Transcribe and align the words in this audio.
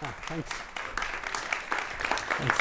Ah, 0.00 0.14
thanks. 0.26 0.48
Thanks. 2.38 2.58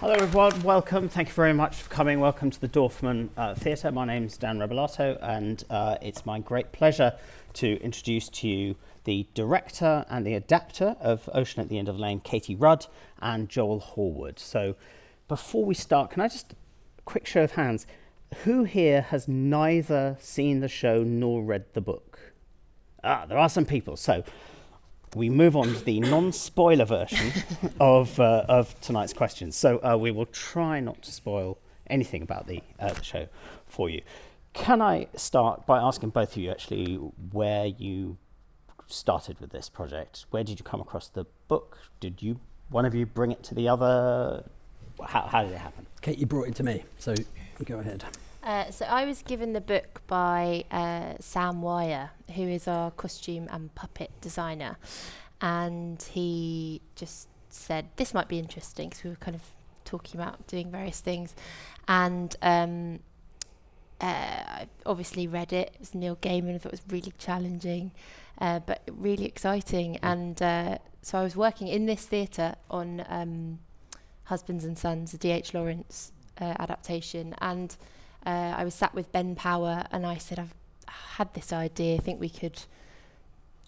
Hello, 0.00 0.14
everyone. 0.14 0.62
Welcome. 0.62 1.10
Thank 1.10 1.28
you 1.28 1.34
very 1.34 1.52
much 1.52 1.82
for 1.82 1.90
coming. 1.90 2.20
Welcome 2.20 2.50
to 2.50 2.58
the 2.58 2.68
Dorfman 2.68 3.28
uh, 3.36 3.54
Theatre. 3.54 3.92
My 3.92 4.06
name 4.06 4.24
is 4.24 4.38
Dan 4.38 4.58
Rebellato, 4.58 5.18
and 5.20 5.62
uh, 5.68 5.98
it's 6.00 6.24
my 6.24 6.38
great 6.38 6.72
pleasure 6.72 7.12
to 7.54 7.78
introduce 7.82 8.30
to 8.30 8.48
you 8.48 8.76
the 9.04 9.26
director 9.34 10.06
and 10.08 10.26
the 10.26 10.32
adapter 10.32 10.96
of 11.02 11.28
Ocean 11.34 11.60
at 11.60 11.68
the 11.68 11.78
End 11.78 11.90
of 11.90 11.96
the 11.96 12.00
Lane, 12.00 12.20
Katy 12.20 12.54
Rudd, 12.56 12.86
and 13.20 13.50
Joel 13.50 13.82
Horwood. 13.94 14.38
So, 14.38 14.74
before 15.28 15.66
we 15.66 15.74
start, 15.74 16.10
can 16.12 16.22
I 16.22 16.28
just 16.28 16.54
quick 17.04 17.26
show 17.26 17.42
of 17.42 17.52
hands? 17.52 17.86
Who 18.44 18.64
here 18.64 19.02
has 19.02 19.28
neither 19.28 20.16
seen 20.18 20.60
the 20.60 20.68
show 20.68 21.02
nor 21.02 21.42
read 21.42 21.66
the 21.74 21.82
book? 21.82 22.32
Ah, 23.06 23.24
there 23.26 23.38
are 23.38 23.48
some 23.48 23.64
people. 23.64 23.96
So, 23.96 24.24
we 25.14 25.30
move 25.30 25.56
on 25.56 25.72
to 25.72 25.84
the 25.84 26.00
non-spoiler 26.00 26.84
version 26.84 27.32
of 27.80 28.20
uh, 28.20 28.44
of 28.48 28.78
tonight's 28.80 29.12
questions. 29.12 29.56
So 29.56 29.78
uh, 29.82 29.96
we 29.96 30.10
will 30.10 30.26
try 30.26 30.80
not 30.80 31.02
to 31.02 31.12
spoil 31.12 31.58
anything 31.88 32.22
about 32.22 32.46
the, 32.46 32.62
uh, 32.78 32.92
the 32.92 33.02
show 33.02 33.28
for 33.66 33.88
you. 33.88 34.02
Can 34.52 34.82
I 34.82 35.08
start 35.16 35.66
by 35.66 35.78
asking 35.78 36.10
both 36.10 36.32
of 36.32 36.42
you 36.42 36.50
actually 36.50 36.96
where 37.32 37.66
you 37.66 38.18
started 38.86 39.40
with 39.40 39.50
this 39.50 39.68
project? 39.68 40.26
Where 40.30 40.44
did 40.44 40.58
you 40.58 40.64
come 40.64 40.80
across 40.80 41.08
the 41.08 41.24
book? 41.48 41.78
Did 42.00 42.22
you 42.22 42.40
one 42.68 42.84
of 42.84 42.94
you 42.94 43.06
bring 43.06 43.32
it 43.32 43.42
to 43.44 43.54
the 43.54 43.68
other? 43.68 44.44
How, 45.02 45.22
how 45.22 45.42
did 45.42 45.52
it 45.52 45.58
happen? 45.58 45.86
Kate, 46.00 46.18
you 46.18 46.26
brought 46.26 46.48
it 46.48 46.54
to 46.56 46.62
me, 46.62 46.84
so 46.98 47.14
go 47.64 47.78
ahead. 47.78 48.04
Uh, 48.46 48.70
so 48.70 48.84
I 48.86 49.04
was 49.04 49.22
given 49.22 49.54
the 49.54 49.60
book 49.60 50.02
by 50.06 50.64
uh, 50.70 51.14
Sam 51.18 51.62
Wyer, 51.62 52.10
who 52.36 52.42
is 52.42 52.68
our 52.68 52.92
costume 52.92 53.48
and 53.50 53.74
puppet 53.74 54.12
designer, 54.20 54.76
and 55.40 56.00
he 56.00 56.80
just 56.94 57.26
said 57.50 57.88
this 57.96 58.14
might 58.14 58.28
be 58.28 58.38
interesting 58.38 58.88
because 58.88 59.02
we 59.02 59.10
were 59.10 59.16
kind 59.16 59.34
of 59.34 59.42
talking 59.84 60.20
about 60.20 60.46
doing 60.46 60.70
various 60.70 61.00
things, 61.00 61.34
and 61.88 62.36
um, 62.40 63.00
uh, 64.00 64.04
I 64.04 64.68
obviously 64.86 65.26
read 65.26 65.52
it. 65.52 65.72
It 65.74 65.80
was 65.80 65.92
Neil 65.92 66.14
Gaiman. 66.14 66.54
I 66.54 66.58
thought 66.58 66.72
it 66.72 66.80
was 66.80 66.92
really 66.92 67.14
challenging, 67.18 67.90
uh, 68.40 68.60
but 68.60 68.82
really 68.92 69.24
exciting. 69.24 69.96
And 70.04 70.40
uh, 70.40 70.78
so 71.02 71.18
I 71.18 71.24
was 71.24 71.34
working 71.34 71.66
in 71.66 71.86
this 71.86 72.06
theatre 72.06 72.54
on 72.70 73.04
um, 73.08 73.58
Husbands 74.24 74.64
and 74.64 74.78
Sons, 74.78 75.10
the 75.10 75.18
D.H. 75.18 75.52
Lawrence 75.52 76.12
uh, 76.40 76.54
adaptation, 76.60 77.34
and 77.38 77.76
uh, 78.26 78.54
I 78.56 78.64
was 78.64 78.74
sat 78.74 78.94
with 78.94 79.12
Ben 79.12 79.36
Power 79.36 79.84
and 79.92 80.04
I 80.04 80.18
said, 80.18 80.38
I've 80.38 80.54
had 80.88 81.32
this 81.34 81.52
idea, 81.52 81.94
I 81.94 81.98
think 81.98 82.20
we 82.20 82.28
could 82.28 82.64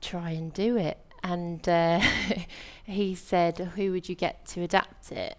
try 0.00 0.30
and 0.30 0.52
do 0.52 0.76
it. 0.76 0.98
And 1.22 1.66
uh, 1.68 2.00
he 2.84 3.14
said, 3.14 3.58
Who 3.76 3.92
would 3.92 4.08
you 4.08 4.14
get 4.14 4.46
to 4.46 4.62
adapt 4.62 5.12
it? 5.12 5.38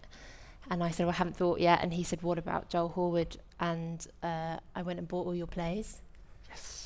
And 0.70 0.84
I 0.84 0.92
said, 0.92 1.06
well, 1.06 1.14
I 1.14 1.18
haven't 1.18 1.36
thought 1.36 1.60
yet. 1.60 1.80
And 1.82 1.94
he 1.94 2.04
said, 2.04 2.22
What 2.22 2.38
about 2.38 2.70
Joel 2.70 2.94
Horwood? 2.96 3.38
And 3.60 4.06
uh, 4.24 4.58
I 4.76 4.82
went 4.82 5.00
and 5.00 5.08
bought 5.08 5.26
all 5.28 5.36
your 5.36 5.48
plays. 5.48 6.02
Yes. 6.50 6.86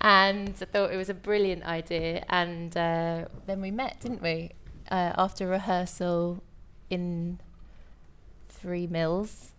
and 0.00 0.54
I 0.60 0.64
thought 0.64 0.92
it 0.92 0.96
was 0.96 1.08
a 1.08 1.14
brilliant 1.14 1.64
idea. 1.64 2.24
And 2.28 2.76
uh, 2.76 3.26
then 3.46 3.60
we 3.60 3.70
met, 3.70 4.00
didn't 4.00 4.22
we? 4.22 4.52
Uh, 4.90 5.12
after 5.16 5.46
rehearsal 5.46 6.42
in 6.88 7.38
Three 8.48 8.86
Mills 8.86 9.52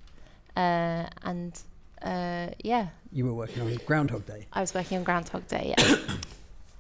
uh, 0.60 1.10
and 1.24 1.60
uh, 2.02 2.48
yeah. 2.64 2.88
You 3.12 3.26
were 3.26 3.34
working 3.34 3.62
on 3.62 3.76
Groundhog 3.86 4.26
Day. 4.26 4.48
I 4.54 4.62
was 4.62 4.74
working 4.74 4.98
on 4.98 5.04
Groundhog 5.04 5.48
Day. 5.48 5.74
Yeah. 5.78 5.98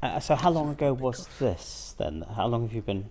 Uh, 0.01 0.17
so 0.17 0.33
how 0.33 0.49
long 0.49 0.69
ago 0.69 0.93
was 0.93 1.27
this 1.39 1.93
then? 1.97 2.23
How 2.33 2.47
long 2.47 2.61
have 2.61 2.73
you 2.73 2.81
been? 2.81 3.03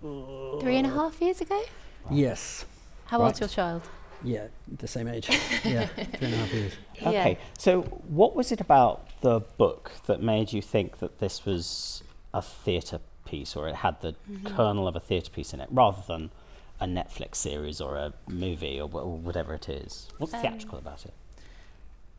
Three 0.62 0.76
and 0.76 0.86
a 0.86 0.90
half 0.90 1.20
years 1.20 1.42
ago. 1.42 1.62
Yes. 2.10 2.64
How 3.04 3.20
old's 3.20 3.40
your 3.40 3.48
child? 3.50 3.82
Yeah, 4.24 4.46
the 4.78 4.88
same 4.88 5.06
age. 5.06 5.28
yeah, 5.64 5.86
three 5.86 6.28
and 6.28 6.34
a 6.34 6.36
half 6.38 6.52
years. 6.54 6.72
Okay. 7.02 7.32
Yeah. 7.32 7.46
So 7.58 7.82
what 8.08 8.34
was 8.34 8.52
it 8.52 8.62
about 8.62 9.20
the 9.20 9.40
book 9.58 9.92
that 10.06 10.22
made 10.22 10.54
you 10.54 10.62
think 10.62 11.00
that 11.00 11.18
this 11.18 11.44
was 11.44 12.02
a 12.32 12.40
theatre 12.40 13.00
piece, 13.26 13.54
or 13.54 13.68
it 13.68 13.74
had 13.74 14.00
the 14.00 14.14
kernel 14.46 14.88
of 14.88 14.96
a 14.96 15.00
theatre 15.00 15.30
piece 15.30 15.52
in 15.52 15.60
it, 15.60 15.68
rather 15.70 16.02
than 16.08 16.30
a 16.80 16.86
Netflix 16.86 17.36
series 17.36 17.80
or 17.80 17.96
a 17.96 18.12
movie 18.28 18.80
or, 18.80 18.88
or 18.92 19.16
whatever 19.16 19.54
it 19.54 19.68
is? 19.68 20.08
What's 20.18 20.34
Um, 20.34 20.40
theatrical 20.40 20.78
about 20.78 21.04
it? 21.06 21.14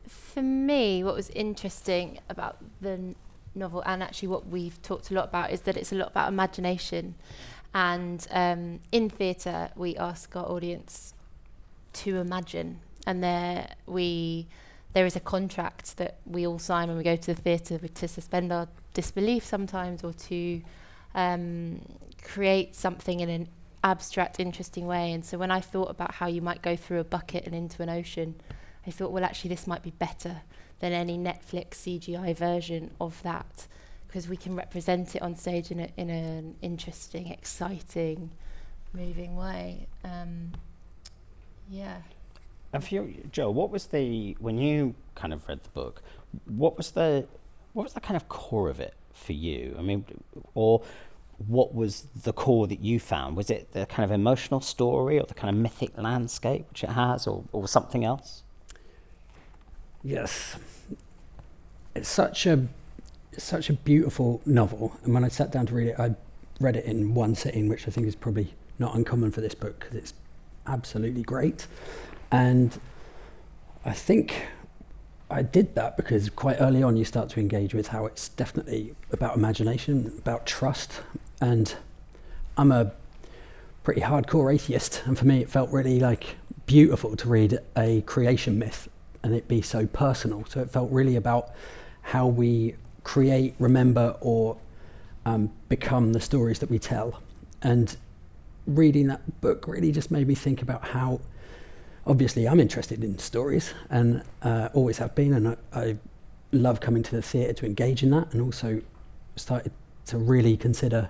For 0.08 0.42
me, 0.42 1.04
what 1.04 1.16
was 1.16 1.30
interesting 1.30 2.20
about 2.30 2.58
the 2.82 2.92
n- 2.92 3.16
novel, 3.56 3.84
and 3.86 4.02
actually 4.02 4.30
what 4.30 4.48
we've 4.48 4.82
talked 4.82 5.12
a 5.12 5.14
lot 5.14 5.26
about, 5.26 5.52
is 5.52 5.62
that 5.62 5.78
it's 5.78 5.92
a 5.92 5.96
lot 5.96 6.10
about 6.10 6.30
imagination. 6.30 7.16
And 7.74 8.26
um, 8.32 8.80
in 8.92 9.10
theatre, 9.10 9.70
we 9.76 9.96
ask 9.98 10.36
our 10.36 10.46
audience 10.46 11.14
to 11.94 12.18
imagine, 12.18 12.80
and 13.06 13.24
there 13.24 13.76
we 13.86 14.48
there 14.94 15.06
is 15.06 15.16
a 15.16 15.20
contract 15.20 15.98
that 15.98 16.18
we 16.26 16.48
all 16.48 16.58
sign 16.58 16.88
when 16.88 16.98
we 16.98 17.04
go 17.04 17.16
to 17.16 17.34
the 17.36 17.40
theatre 17.40 17.78
to 17.78 18.08
suspend 18.08 18.52
our 18.52 18.68
disbelief 18.96 19.46
sometimes, 19.46 20.04
or 20.04 20.14
to 20.14 20.62
um, 21.14 21.80
create 22.24 22.76
something 22.76 23.20
in 23.20 23.30
an 23.30 23.48
abstract, 23.84 24.40
interesting 24.40 24.88
way. 24.88 25.12
And 25.12 25.24
so 25.24 25.38
when 25.38 25.52
I 25.52 25.60
thought 25.60 25.90
about 25.90 26.16
how 26.16 26.28
you 26.28 26.42
might 26.42 26.62
go 26.62 26.76
through 26.76 27.00
a 27.00 27.04
bucket 27.04 27.46
and 27.46 27.56
into 27.56 27.82
an 27.82 27.90
ocean, 27.90 28.36
I 28.86 28.92
thought, 28.92 29.12
well, 29.12 29.24
actually, 29.24 29.50
this 29.50 29.68
might 29.68 29.84
be 29.84 29.92
better 29.92 30.42
than 30.80 30.94
any 30.94 31.18
Netflix 31.18 31.72
CGI 31.76 32.36
version 32.36 32.92
of 33.00 33.22
that 33.24 33.68
because 34.08 34.28
we 34.28 34.38
can 34.38 34.56
represent 34.56 35.16
it 35.16 35.22
on 35.22 35.36
stage 35.36 35.70
in, 35.70 35.80
a, 35.80 35.90
in 35.96 36.10
an 36.10 36.56
interesting, 36.62 37.28
exciting, 37.28 38.32
moving 38.94 39.36
way. 39.36 39.88
Um, 40.04 40.54
yeah. 41.70 41.98
And 42.74 42.84
for 42.84 42.96
you, 42.96 43.30
Joe, 43.32 43.52
what 43.52 43.70
was 43.70 43.88
the 43.88 44.36
when 44.40 44.58
you 44.58 44.96
kind 45.16 45.34
of 45.34 45.48
read 45.48 45.64
the 45.64 45.70
book? 45.70 46.02
What 46.46 46.78
was 46.78 46.92
the 46.92 47.28
what 47.74 47.84
was 47.84 47.94
the 47.94 48.00
kind 48.00 48.16
of 48.16 48.28
core 48.30 48.70
of 48.70 48.80
it 48.80 48.94
for 49.14 49.34
you? 49.34 49.76
I 49.78 49.82
mean, 49.82 50.06
or 50.56 50.82
what 51.48 51.74
was 51.74 52.08
the 52.24 52.34
core 52.34 52.68
that 52.68 52.80
you 52.80 53.00
found? 53.00 53.38
Was 53.38 53.50
it 53.50 53.72
the 53.72 53.86
kind 53.86 54.04
of 54.04 54.12
emotional 54.12 54.62
story, 54.62 55.20
or 55.20 55.26
the 55.26 55.34
kind 55.34 55.56
of 55.56 55.62
mythic 55.62 55.98
landscape 55.98 56.68
which 56.70 56.84
it 56.84 56.92
has, 56.92 57.28
or, 57.28 57.44
or 57.52 57.68
something 57.68 58.04
else? 58.04 58.44
Yes. 60.04 60.58
It's 61.96 62.10
such 62.10 62.46
a 62.46 62.68
it's 63.32 63.44
such 63.44 63.70
a 63.70 63.74
beautiful 63.74 64.42
novel, 64.46 64.98
and 65.04 65.14
when 65.14 65.24
I 65.24 65.30
sat 65.30 65.52
down 65.52 65.66
to 65.68 65.74
read 65.74 65.88
it, 65.88 66.00
I 66.00 66.16
read 66.60 66.76
it 66.76 66.86
in 66.86 67.14
one 67.14 67.36
sitting, 67.36 67.70
which 67.70 67.88
I 67.88 67.92
think 67.92 68.08
is 68.08 68.16
probably 68.16 68.54
not 68.78 68.96
uncommon 68.96 69.32
for 69.32 69.42
this 69.42 69.56
book 69.56 69.80
because 69.80 69.96
it's 69.96 70.14
absolutely 70.68 71.22
great. 71.22 71.68
And 72.32 72.80
I 73.86 73.94
think 73.94 74.48
I 75.30 75.42
did 75.42 75.76
that 75.76 75.96
because 75.96 76.30
quite 76.30 76.58
early 76.60 76.84
on 76.84 76.98
you 76.98 77.06
start 77.06 77.30
to 77.30 77.40
engage 77.40 77.74
with 77.74 77.90
how 77.90 78.06
it's 78.06 78.30
definitely 78.30 78.96
about 79.12 79.36
imagination, 79.36 80.14
about 80.18 80.46
trust, 80.46 81.02
and 81.42 81.76
I'm 82.58 82.72
a 82.72 82.92
pretty 83.84 84.02
hardcore 84.02 84.54
atheist, 84.54 85.04
and 85.06 85.18
for 85.18 85.26
me 85.26 85.42
it 85.42 85.50
felt 85.50 85.70
really 85.72 86.00
like 86.00 86.36
beautiful 86.66 87.16
to 87.16 87.28
read 87.28 87.60
a 87.76 88.02
creation 88.02 88.60
myth 88.60 88.88
and 89.24 89.34
it 89.34 89.48
be 89.48 89.62
so 89.62 89.88
personal. 89.88 90.46
So 90.46 90.62
it 90.62 90.70
felt 90.70 90.92
really 90.92 91.16
about 91.16 91.50
how 92.02 92.28
we 92.28 92.76
create, 93.04 93.56
remember, 93.60 94.16
or 94.22 94.58
um, 95.26 95.52
become 95.68 96.14
the 96.14 96.22
stories 96.22 96.60
that 96.60 96.70
we 96.70 96.80
tell. 96.80 97.22
And 97.62 97.96
reading 98.66 99.08
that 99.08 99.42
book 99.42 99.68
really 99.68 99.92
just 99.92 100.12
made 100.12 100.28
me 100.28 100.36
think 100.36 100.62
about 100.62 100.90
how, 100.90 101.20
obviously, 102.06 102.48
I'm 102.48 102.60
interested 102.60 103.04
in 103.04 103.18
stories 103.18 103.74
and 103.90 104.24
uh, 104.42 104.70
always 104.74 105.00
have 105.00 105.16
been, 105.16 105.34
and 105.34 105.48
I, 105.50 105.58
I 105.74 105.98
love 106.52 106.80
coming 106.80 107.04
to 107.04 107.16
the 107.16 107.22
theatre 107.22 107.54
to 107.54 107.66
engage 107.66 108.04
in 108.04 108.12
that, 108.12 108.32
and 108.32 108.42
also 108.42 108.82
started 109.36 109.72
to 110.06 110.18
really 110.18 110.56
consider 110.56 111.10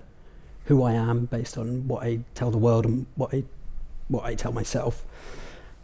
who 0.70 0.84
I 0.84 0.94
am 0.94 1.26
based 1.26 1.58
on 1.58 1.88
what 1.88 2.04
I 2.04 2.20
tell 2.36 2.52
the 2.52 2.58
world 2.58 2.86
and 2.86 3.08
what 3.16 3.34
I 3.34 3.44
what 4.08 4.24
I 4.24 4.36
tell 4.36 4.52
myself. 4.52 5.04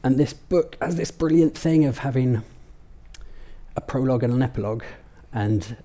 And 0.03 0.19
this 0.19 0.31
book 0.31 0.77
has 0.79 0.95
this 0.95 1.09
brilliant 1.09 1.57
thing 1.57 1.85
of 1.85 1.99
having 1.99 2.43
a 3.75 3.81
prologue 3.81 4.23
and 4.23 4.31
an 4.31 4.43
epilogue, 4.43 4.83
and 5.33 5.77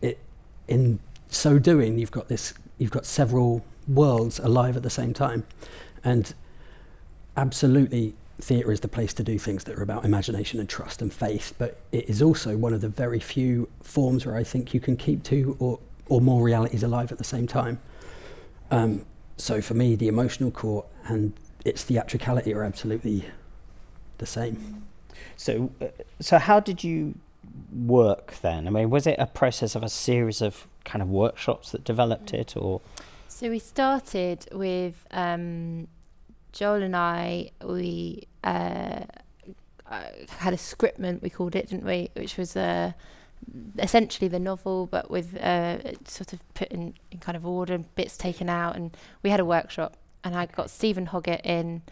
it 0.00 0.18
in 0.66 0.98
so 1.28 1.58
doing 1.58 1.98
you've 1.98 2.10
got 2.10 2.28
this 2.28 2.54
you've 2.78 2.90
got 2.90 3.04
several 3.04 3.64
worlds 3.86 4.38
alive 4.38 4.76
at 4.78 4.82
the 4.82 4.90
same 4.90 5.12
time, 5.12 5.46
and 6.02 6.32
absolutely 7.36 8.14
theatre 8.40 8.72
is 8.72 8.80
the 8.80 8.88
place 8.88 9.12
to 9.12 9.22
do 9.22 9.38
things 9.38 9.64
that 9.64 9.78
are 9.78 9.82
about 9.82 10.06
imagination 10.06 10.58
and 10.58 10.70
trust 10.70 11.02
and 11.02 11.12
faith, 11.12 11.52
but 11.58 11.80
it 11.92 12.08
is 12.08 12.22
also 12.22 12.56
one 12.56 12.72
of 12.72 12.80
the 12.80 12.88
very 12.88 13.20
few 13.20 13.68
forms 13.82 14.24
where 14.24 14.36
I 14.36 14.42
think 14.42 14.72
you 14.72 14.80
can 14.80 14.96
keep 14.96 15.22
two 15.22 15.54
or 15.58 15.80
or 16.06 16.22
more 16.22 16.42
realities 16.42 16.82
alive 16.82 17.12
at 17.12 17.18
the 17.18 17.24
same 17.24 17.46
time. 17.46 17.78
Um, 18.70 19.06
so 19.36 19.60
for 19.60 19.74
me, 19.74 19.94
the 19.94 20.08
emotional 20.08 20.50
core 20.50 20.84
and 21.04 21.32
its 21.64 21.84
theatricality 21.84 22.52
are 22.54 22.64
absolutely 22.64 23.24
the 24.18 24.26
same. 24.26 24.86
So, 25.36 25.70
uh, 25.80 25.86
so 26.20 26.38
how 26.38 26.60
did 26.60 26.84
you 26.84 27.14
work 27.72 28.34
then? 28.42 28.66
I 28.66 28.70
mean, 28.70 28.90
was 28.90 29.06
it 29.06 29.16
a 29.18 29.26
process 29.26 29.74
of 29.74 29.82
a 29.82 29.88
series 29.88 30.42
of 30.42 30.66
kind 30.84 31.02
of 31.02 31.08
workshops 31.08 31.70
that 31.72 31.84
developed 31.84 32.32
it, 32.34 32.56
or 32.56 32.80
So 33.28 33.50
we 33.50 33.58
started 33.58 34.46
with 34.52 35.06
um, 35.10 35.86
Joel 36.52 36.82
and 36.82 36.96
I. 36.96 37.50
We 37.62 38.26
uh, 38.42 39.04
uh, 39.90 40.02
had 40.28 40.52
a 40.52 40.56
scriptment, 40.56 41.22
we 41.22 41.30
called 41.30 41.54
it, 41.54 41.68
didn't 41.68 41.84
we? 41.84 42.10
Which 42.14 42.36
was 42.36 42.56
uh, 42.56 42.92
essentially 43.78 44.28
the 44.28 44.38
novel, 44.38 44.86
but 44.86 45.10
with 45.10 45.36
uh, 45.36 45.78
sort 46.04 46.32
of 46.32 46.40
put 46.54 46.68
in, 46.68 46.94
in 47.10 47.18
kind 47.18 47.36
of 47.36 47.46
order, 47.46 47.78
bits 47.78 48.16
taken 48.16 48.48
out. 48.48 48.76
And 48.76 48.96
we 49.22 49.30
had 49.30 49.40
a 49.40 49.44
workshop, 49.44 49.96
and 50.24 50.34
I 50.36 50.46
got 50.46 50.70
Steven 50.70 51.06
Hoggett 51.06 51.40
in 51.44 51.82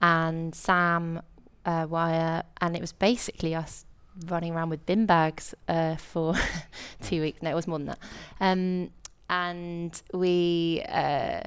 and 0.00 0.54
Sam 0.54 1.22
uh, 1.64 1.86
Wyer, 1.88 2.42
and 2.60 2.76
it 2.76 2.80
was 2.80 2.92
basically 2.92 3.54
us 3.54 3.84
running 4.26 4.54
around 4.54 4.70
with 4.70 4.84
bin 4.86 5.06
bags 5.06 5.54
uh, 5.68 5.96
for 5.96 6.34
two 7.02 7.20
weeks. 7.20 7.42
No, 7.42 7.50
it 7.50 7.54
was 7.54 7.66
more 7.66 7.78
than 7.78 7.86
that. 7.88 7.98
Um, 8.40 8.90
and 9.28 10.00
we 10.12 10.82
uh, 10.88 11.40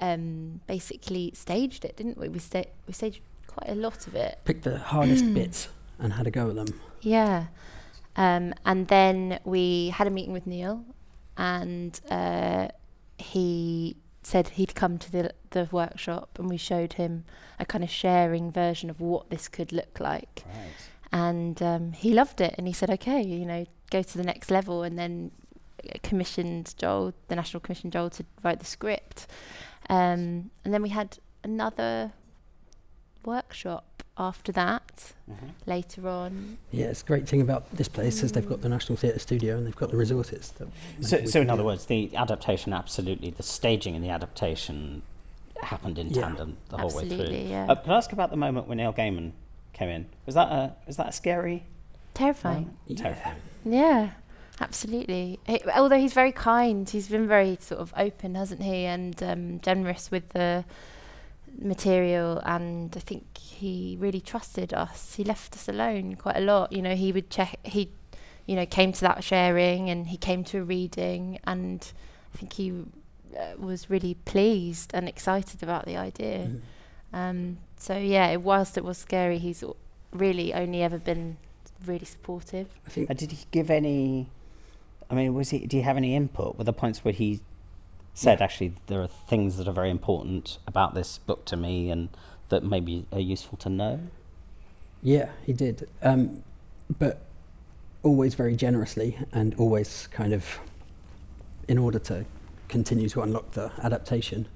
um, 0.00 0.60
basically 0.66 1.32
staged 1.34 1.84
it, 1.84 1.96
didn't 1.96 2.18
we? 2.18 2.28
We, 2.28 2.38
sta- 2.38 2.70
we 2.86 2.92
staged 2.92 3.20
quite 3.46 3.70
a 3.70 3.74
lot 3.74 4.06
of 4.06 4.14
it. 4.14 4.38
Picked 4.44 4.64
the 4.64 4.78
hardest 4.78 5.32
bits 5.34 5.68
and 5.98 6.12
had 6.12 6.26
a 6.26 6.30
go 6.30 6.50
at 6.50 6.56
them. 6.56 6.80
Yeah. 7.00 7.46
Um, 8.16 8.54
and 8.64 8.88
then 8.88 9.40
we 9.44 9.90
had 9.90 10.06
a 10.06 10.10
meeting 10.10 10.32
with 10.32 10.46
Neil, 10.46 10.84
and 11.36 11.98
uh, 12.10 12.68
he 13.18 13.96
said 14.22 14.50
he'd 14.50 14.74
come 14.74 14.98
to 14.98 15.12
the 15.12 15.32
the 15.50 15.68
workshop, 15.70 16.38
and 16.38 16.48
we 16.48 16.56
showed 16.56 16.94
him 16.94 17.24
a 17.58 17.64
kind 17.64 17.84
of 17.84 17.90
sharing 17.90 18.50
version 18.52 18.90
of 18.90 19.00
what 19.00 19.30
this 19.30 19.48
could 19.48 19.72
look 19.72 19.98
like, 20.00 20.44
and 21.12 21.60
um, 21.62 21.92
he 21.92 22.12
loved 22.12 22.40
it, 22.40 22.54
and 22.56 22.66
he 22.66 22.72
said, 22.72 22.90
"Okay, 22.90 23.22
you 23.22 23.44
know, 23.46 23.66
go 23.90 24.02
to 24.02 24.18
the 24.18 24.24
next 24.24 24.50
level," 24.50 24.82
and 24.82 24.98
then 24.98 25.32
commissioned 26.02 26.74
Joel, 26.78 27.14
the 27.28 27.36
National 27.36 27.60
Commission 27.60 27.90
Joel, 27.90 28.10
to 28.10 28.24
write 28.42 28.60
the 28.60 28.64
script, 28.64 29.26
um, 29.88 30.50
and 30.64 30.72
then 30.72 30.82
we 30.82 30.90
had 30.90 31.18
another 31.42 32.12
workshop 33.24 33.93
after 34.16 34.52
that 34.52 35.12
Mm-hmm. 35.30 35.46
later 35.64 36.06
on 36.06 36.58
Yeah, 36.70 36.86
it's 36.86 37.00
a 37.00 37.04
great 37.06 37.26
thing 37.26 37.40
about 37.40 37.74
this 37.74 37.88
place 37.88 38.22
is 38.22 38.32
they've 38.32 38.46
got 38.46 38.60
the 38.60 38.68
National 38.68 38.96
Theatre 38.96 39.18
Studio 39.18 39.56
and 39.56 39.66
they've 39.66 39.74
got 39.74 39.90
the 39.90 39.96
resources. 39.96 40.52
That 40.58 40.68
So, 41.00 41.24
so 41.24 41.40
in 41.40 41.48
other 41.48 41.64
words, 41.64 41.86
the 41.86 42.14
adaptation 42.14 42.74
absolutely, 42.74 43.30
the 43.30 43.42
staging 43.42 43.94
and 43.96 44.04
the 44.04 44.10
adaptation 44.10 45.00
happened 45.62 45.98
in 45.98 46.08
Yeah. 46.10 46.22
tandem 46.22 46.58
the 46.68 46.76
whole 46.76 46.88
way 46.90 47.08
through. 47.08 47.20
Absolutely, 47.20 47.50
yeah. 47.50 47.66
Uh, 47.70 47.74
can 47.76 47.92
I 47.92 47.96
ask 47.96 48.12
about 48.12 48.30
the 48.30 48.36
moment 48.36 48.68
when 48.68 48.76
Neil 48.76 48.92
Gaiman 48.92 49.32
came 49.72 49.88
in? 49.88 50.06
Was 50.26 50.34
that 50.34 50.48
a 50.52 50.74
was 50.86 50.98
that 50.98 51.08
a 51.08 51.12
scary? 51.12 51.64
Terrifying. 52.12 52.76
moment? 52.86 52.98
Terrifying. 52.98 53.36
Yeah, 53.64 54.10
absolutely. 54.60 55.40
He- 55.46 55.62
although 55.74 55.98
he's 55.98 56.12
very 56.12 56.32
kind, 56.32 56.88
he's 56.88 57.08
been 57.08 57.26
very 57.26 57.56
sort 57.60 57.80
of 57.80 57.94
open, 57.96 58.34
hasn't 58.34 58.62
he, 58.62 58.84
and 58.84 59.20
um, 59.22 59.60
generous 59.60 60.10
with 60.10 60.28
the 60.30 60.64
material. 61.58 62.42
And 62.44 62.94
I 62.96 63.00
think 63.00 63.38
he 63.38 63.96
really 64.00 64.20
trusted 64.20 64.72
us. 64.74 65.14
He 65.14 65.24
left 65.24 65.54
us 65.54 65.68
alone 65.68 66.16
quite 66.16 66.36
a 66.36 66.40
lot. 66.40 66.72
You 66.72 66.82
know, 66.82 66.94
he 66.94 67.12
would 67.12 67.30
check. 67.30 67.58
He, 67.62 67.90
you 68.46 68.56
know, 68.56 68.66
came 68.66 68.92
to 68.92 69.00
that 69.00 69.24
sharing, 69.24 69.88
and 69.90 70.06
he 70.08 70.16
came 70.16 70.44
to 70.44 70.58
a 70.58 70.62
reading, 70.62 71.38
and 71.44 71.92
I 72.34 72.36
think 72.36 72.52
he 72.54 72.72
uh, 73.38 73.56
was 73.58 73.88
really 73.88 74.14
pleased 74.24 74.92
and 74.92 75.08
excited 75.08 75.62
about 75.62 75.86
the 75.86 75.96
idea. 75.96 76.48
Mm. 76.48 76.60
Um, 77.12 77.58
so 77.76 77.96
yeah, 77.96 78.36
whilst 78.36 78.76
it 78.76 78.84
was 78.84 78.98
scary, 78.98 79.38
he's 79.38 79.64
really 80.12 80.52
only 80.52 80.82
ever 80.82 80.98
been 80.98 81.36
really 81.86 82.04
supportive. 82.04 82.68
I 82.86 82.90
think 82.90 83.10
Uh, 83.10 83.14
did 83.14 83.32
he 83.32 83.46
give 83.50 83.70
any? 83.70 84.28
I 85.10 85.14
mean, 85.14 85.34
was 85.34 85.50
he? 85.50 85.66
Do 85.66 85.76
you 85.76 85.82
have 85.82 85.96
any 85.96 86.14
input? 86.16 86.58
Were 86.58 86.64
the 86.64 86.72
points 86.72 87.04
where 87.04 87.14
he 87.14 87.40
said, 88.14 88.40
actually, 88.40 88.74
there 88.86 89.02
are 89.02 89.08
things 89.08 89.56
that 89.58 89.68
are 89.68 89.72
very 89.72 89.90
important 89.90 90.58
about 90.66 90.94
this 90.94 91.18
book 91.18 91.44
to 91.46 91.56
me, 91.56 91.90
and 91.90 92.08
that 92.48 92.64
maybe 92.64 93.06
are 93.12 93.20
useful 93.20 93.58
to 93.58 93.68
know? 93.68 94.00
Yeah, 95.02 95.30
he 95.44 95.52
did. 95.52 95.88
Um, 96.02 96.42
but 96.98 97.20
always 98.02 98.34
very 98.34 98.54
generously 98.54 99.18
and 99.32 99.54
always 99.56 100.06
kind 100.08 100.32
of 100.32 100.58
in 101.66 101.78
order 101.78 101.98
to 101.98 102.24
continue 102.68 103.08
to 103.08 103.22
unlock 103.22 103.52
the 103.52 103.72
adaptation. 103.82 104.46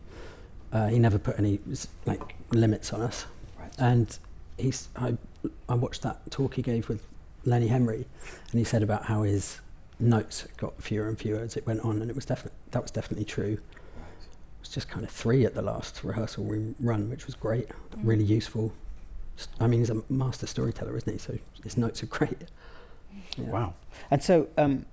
Uh, 0.73 0.89
he 0.89 0.99
never 0.99 1.19
put 1.19 1.39
any 1.39 1.59
like 2.05 2.35
limits 2.51 2.93
on 2.93 3.01
us. 3.01 3.27
Right. 3.59 3.73
And 3.79 4.19
he's 4.59 4.89
I 4.97 5.17
I 5.69 5.75
watched 5.75 6.03
that 6.03 6.31
talk 6.31 6.55
he 6.55 6.63
gave 6.63 6.89
with 6.89 7.03
Lenny 7.45 7.69
Henry, 7.69 8.07
and 8.51 8.59
he 8.59 8.65
said 8.65 8.83
about 8.83 9.07
how 9.07 9.23
his 9.23 9.61
notes 10.01 10.47
got 10.57 10.81
fewer 10.83 11.09
and 11.09 11.19
fewer 11.19 11.41
as 11.41 11.57
it 11.57 11.67
went 11.67 11.81
on, 11.81 12.01
and 12.01 12.11
it 12.11 12.15
was 12.15 12.25
definitely 12.25 12.59
that 12.71 12.83
was 12.83 12.91
definitely 12.91 13.25
true. 13.25 13.55
It 13.55 14.61
was 14.61 14.69
just 14.69 14.89
kind 14.89 15.05
of 15.05 15.11
three 15.11 15.45
at 15.45 15.55
the 15.55 15.63
last 15.63 16.03
rehearsal 16.03 16.45
room 16.45 16.75
run, 16.81 17.11
which 17.11 17.27
was 17.27 17.35
great, 17.35 17.69
really 18.03 18.25
useful. 18.25 18.73
I 19.61 19.67
mean, 19.67 19.81
he's 19.81 19.91
a 19.91 20.03
master 20.09 20.47
storyteller, 20.47 20.97
isn't 20.97 21.13
he? 21.13 21.19
So 21.19 21.39
his 21.63 21.77
notes 21.77 22.03
are 22.03 22.07
great. 22.19 22.45
Yeah. 23.37 23.45
Wow. 23.45 23.75
And 24.11 24.23
so, 24.23 24.49
um, 24.57 24.87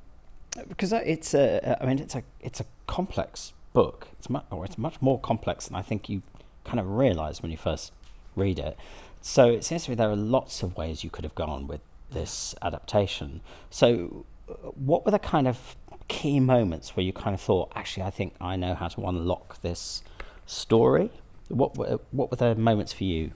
because 0.67 0.93
it's 0.93 1.33
a, 1.33 1.77
I 1.81 1.85
mean, 1.85 1.99
it's 1.99 2.15
a, 2.15 2.23
it's 2.41 2.59
a 2.59 2.65
complex 2.87 3.53
book. 3.73 4.07
It's 4.19 4.29
much, 4.29 4.45
or 4.51 4.63
it's 4.65 4.77
much 4.77 5.01
more 5.01 5.19
complex 5.19 5.67
than 5.67 5.75
I 5.75 5.81
think 5.81 6.09
you 6.09 6.21
kind 6.63 6.79
of 6.79 6.89
realise 6.89 7.41
when 7.41 7.51
you 7.51 7.57
first 7.57 7.91
read 8.35 8.59
it. 8.59 8.77
So 9.21 9.49
it 9.49 9.63
seems 9.63 9.85
to 9.85 9.91
me 9.91 9.95
there 9.95 10.09
are 10.09 10.15
lots 10.15 10.61
of 10.61 10.77
ways 10.77 11.03
you 11.03 11.09
could 11.09 11.23
have 11.23 11.35
gone 11.35 11.67
with 11.67 11.81
this 12.11 12.53
adaptation. 12.61 13.41
So, 13.69 14.25
what 14.75 15.05
were 15.05 15.11
the 15.11 15.19
kind 15.19 15.47
of 15.47 15.75
key 16.07 16.39
moments 16.39 16.95
where 16.95 17.03
you 17.03 17.13
kind 17.13 17.33
of 17.33 17.41
thought, 17.41 17.71
actually, 17.75 18.03
I 18.03 18.09
think 18.11 18.35
I 18.39 18.55
know 18.55 18.75
how 18.75 18.87
to 18.89 19.01
unlock 19.07 19.61
this 19.61 20.03
story? 20.45 21.09
What 21.49 21.77
were, 21.77 21.99
what 22.11 22.31
were 22.31 22.37
the 22.37 22.55
moments 22.55 22.93
for 22.93 23.03
you? 23.03 23.31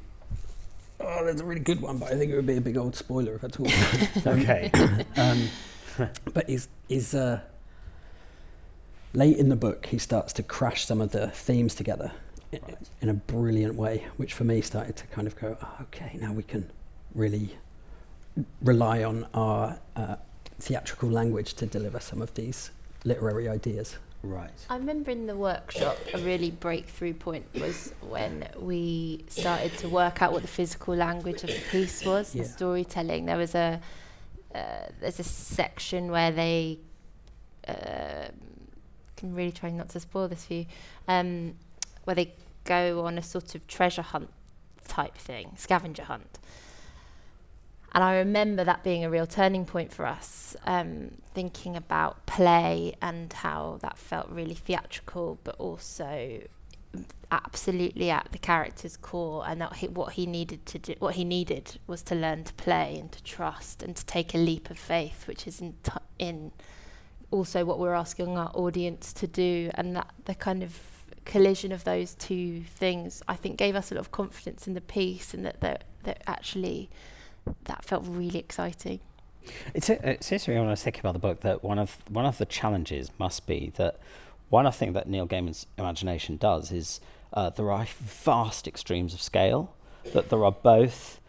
Oh, 1.00 1.24
there's 1.24 1.40
a 1.42 1.46
really 1.46 1.62
good 1.62 1.82
one, 1.82 1.98
but 1.98 2.12
I 2.12 2.18
think 2.18 2.32
it 2.32 2.36
would 2.36 2.46
be 2.46 2.58
a 2.58 2.62
big 2.62 2.78
old 2.78 2.96
spoiler 2.96 3.34
if 3.34 3.44
I 3.44 3.48
talk. 3.48 3.68
Okay. 4.28 4.72
um, 5.18 5.48
but 6.34 6.48
he's, 6.50 6.68
he's 6.88 7.14
uh, 7.16 7.40
late 9.14 9.38
in 9.38 9.50
the 9.50 9.56
book, 9.56 9.88
he 9.88 9.98
starts 9.98 10.34
to 10.34 10.44
crash 10.44 10.86
some 10.86 11.02
of 11.02 11.12
the 11.12 11.28
themes 11.30 11.74
together 11.76 12.12
Right. 12.52 12.78
in 13.00 13.10
a 13.10 13.14
brilliant 13.14 13.76
way, 13.76 14.08
which 14.18 14.34
for 14.34 14.44
me 14.44 14.62
started 14.62 14.96
to 14.98 15.08
kind 15.08 15.28
of 15.28 15.36
go, 15.36 15.56
oh, 15.62 15.78
okay, 15.84 16.18
now 16.20 16.34
we 16.34 16.42
can 16.42 16.72
really 17.14 17.56
rely 18.62 19.04
on 19.04 19.28
our 19.36 19.78
uh, 19.96 20.16
theatrical 20.60 21.10
language 21.10 21.54
to 21.56 21.66
deliver 21.66 22.00
some 22.00 22.22
of 22.22 22.34
these 22.36 22.72
literary 23.06 23.48
ideas. 23.48 23.98
right. 24.22 24.52
I 24.70 24.76
remember 24.76 25.12
in 25.12 25.26
the 25.28 25.36
workshop, 25.36 25.98
a 26.14 26.18
really 26.20 26.52
breakthrough 26.52 27.14
point 27.14 27.46
was 27.54 27.94
when 28.02 28.48
we 28.60 29.24
started 29.30 29.78
to 29.78 29.88
work 29.90 30.22
out 30.22 30.34
what 30.34 30.42
the 30.42 30.48
physical 30.50 30.94
language 30.96 31.44
of 31.44 31.50
the 31.50 31.62
piece 31.72 32.04
was, 32.06 32.36
Yeah. 32.36 32.44
the 32.44 32.50
storytelling. 32.50 33.26
There 33.26 33.38
was 33.38 33.56
a 33.56 33.80
uh, 34.54 34.60
there's 35.00 35.20
a 35.20 35.24
section 35.24 36.12
where 36.12 36.32
they 36.32 36.80
uh, 37.68 38.28
I'm 39.22 39.36
really 39.36 39.52
trying 39.52 39.78
not 39.78 39.90
to 39.90 40.00
spoil 40.00 40.28
this 40.28 40.46
for 40.46 40.54
you, 40.56 40.66
um, 41.08 41.54
where 42.06 42.16
they 42.16 42.34
go 42.66 43.06
on 43.06 43.18
a 43.18 43.24
sort 43.24 43.54
of 43.56 43.66
treasure 43.68 44.02
hunt 44.02 44.30
type 44.88 45.16
thing, 45.16 45.52
scavenger 45.56 46.04
hunt. 46.04 46.40
And 47.92 48.04
I 48.04 48.18
remember 48.18 48.64
that 48.64 48.84
being 48.84 49.04
a 49.04 49.10
real 49.10 49.26
turning 49.26 49.66
point 49.66 49.92
for 49.92 50.06
us, 50.06 50.56
um, 50.66 51.12
thinking 51.34 51.76
about 51.76 52.26
play 52.26 52.96
and 53.02 53.32
how 53.34 53.80
that 53.82 53.98
felt 53.98 54.30
really 54.30 54.54
theatrical, 54.54 55.40
but 55.44 55.56
also 55.58 56.42
absolutely 57.32 58.10
at 58.10 58.28
the 58.32 58.38
character's 58.38 58.98
core, 58.98 59.44
and 59.48 59.62
that 59.62 59.76
he, 59.78 59.88
what 59.88 60.14
he 60.14 60.26
needed 60.26 60.66
to 60.68 60.80
do, 60.80 60.96
what 61.00 61.16
he 61.16 61.24
needed 61.24 61.80
was 61.88 62.02
to 62.04 62.16
learn 62.16 62.44
to 62.44 62.54
play 62.54 62.98
and 63.00 63.12
to 63.12 63.24
trust 63.24 63.84
and 63.84 63.96
to 63.96 64.06
take 64.06 64.34
a 64.34 64.38
leap 64.38 64.70
of 64.70 64.78
faith, 64.78 65.28
which 65.28 65.48
is 65.48 65.62
in, 65.62 65.76
t- 65.84 65.92
in 66.18 66.52
also 67.32 67.64
what 67.64 67.80
we're 67.80 67.94
asking 67.94 68.38
our 68.38 68.52
audience 68.54 69.14
to 69.14 69.28
do, 69.28 69.70
and 69.76 69.96
that 69.96 70.12
the 70.26 70.36
kind 70.36 70.64
of 70.64 70.80
collision 71.26 71.72
of 71.72 71.84
those 71.84 72.16
two 72.16 72.62
things, 72.64 73.22
I 73.28 73.36
think, 73.36 73.58
gave 73.58 73.76
us 73.76 73.92
a 73.92 73.96
lot 73.96 74.02
of 74.02 74.12
confidence 74.12 74.68
in 74.68 74.74
the 74.74 74.82
piece, 74.82 75.34
and 75.34 75.46
that 75.46 75.62
that, 75.62 75.84
that 76.04 76.24
actually 76.26 76.90
that 77.66 77.86
felt 77.86 78.06
really 78.08 78.40
exciting. 78.40 79.00
It's 79.74 79.90
it 79.90 80.24
seems 80.24 80.44
to 80.44 80.52
me 80.52 80.58
when 80.58 80.68
I 80.68 80.72
was 80.72 80.84
thinking 80.84 81.00
about 81.00 81.14
the 81.14 81.20
book 81.20 81.42
that 81.42 81.64
one 81.64 81.80
of 81.80 81.98
one 82.10 82.26
of 82.26 82.38
the 82.38 82.46
challenges 82.46 83.12
must 83.18 83.48
be 83.48 83.72
that 83.78 84.00
one 84.50 84.66
of 84.66 84.74
the 84.74 84.80
things 84.80 84.94
that 84.96 85.08
Neil 85.08 85.28
Gaiman's 85.28 85.66
imagination 85.78 86.38
does 86.38 86.72
is 86.72 87.00
uh, 87.34 87.50
there 87.50 87.72
are 87.72 87.86
vast 88.00 88.68
extremes 88.68 89.14
of 89.14 89.22
scale. 89.22 89.74
That 90.14 90.30
there 90.30 90.44
are 90.46 90.52
both 90.52 91.20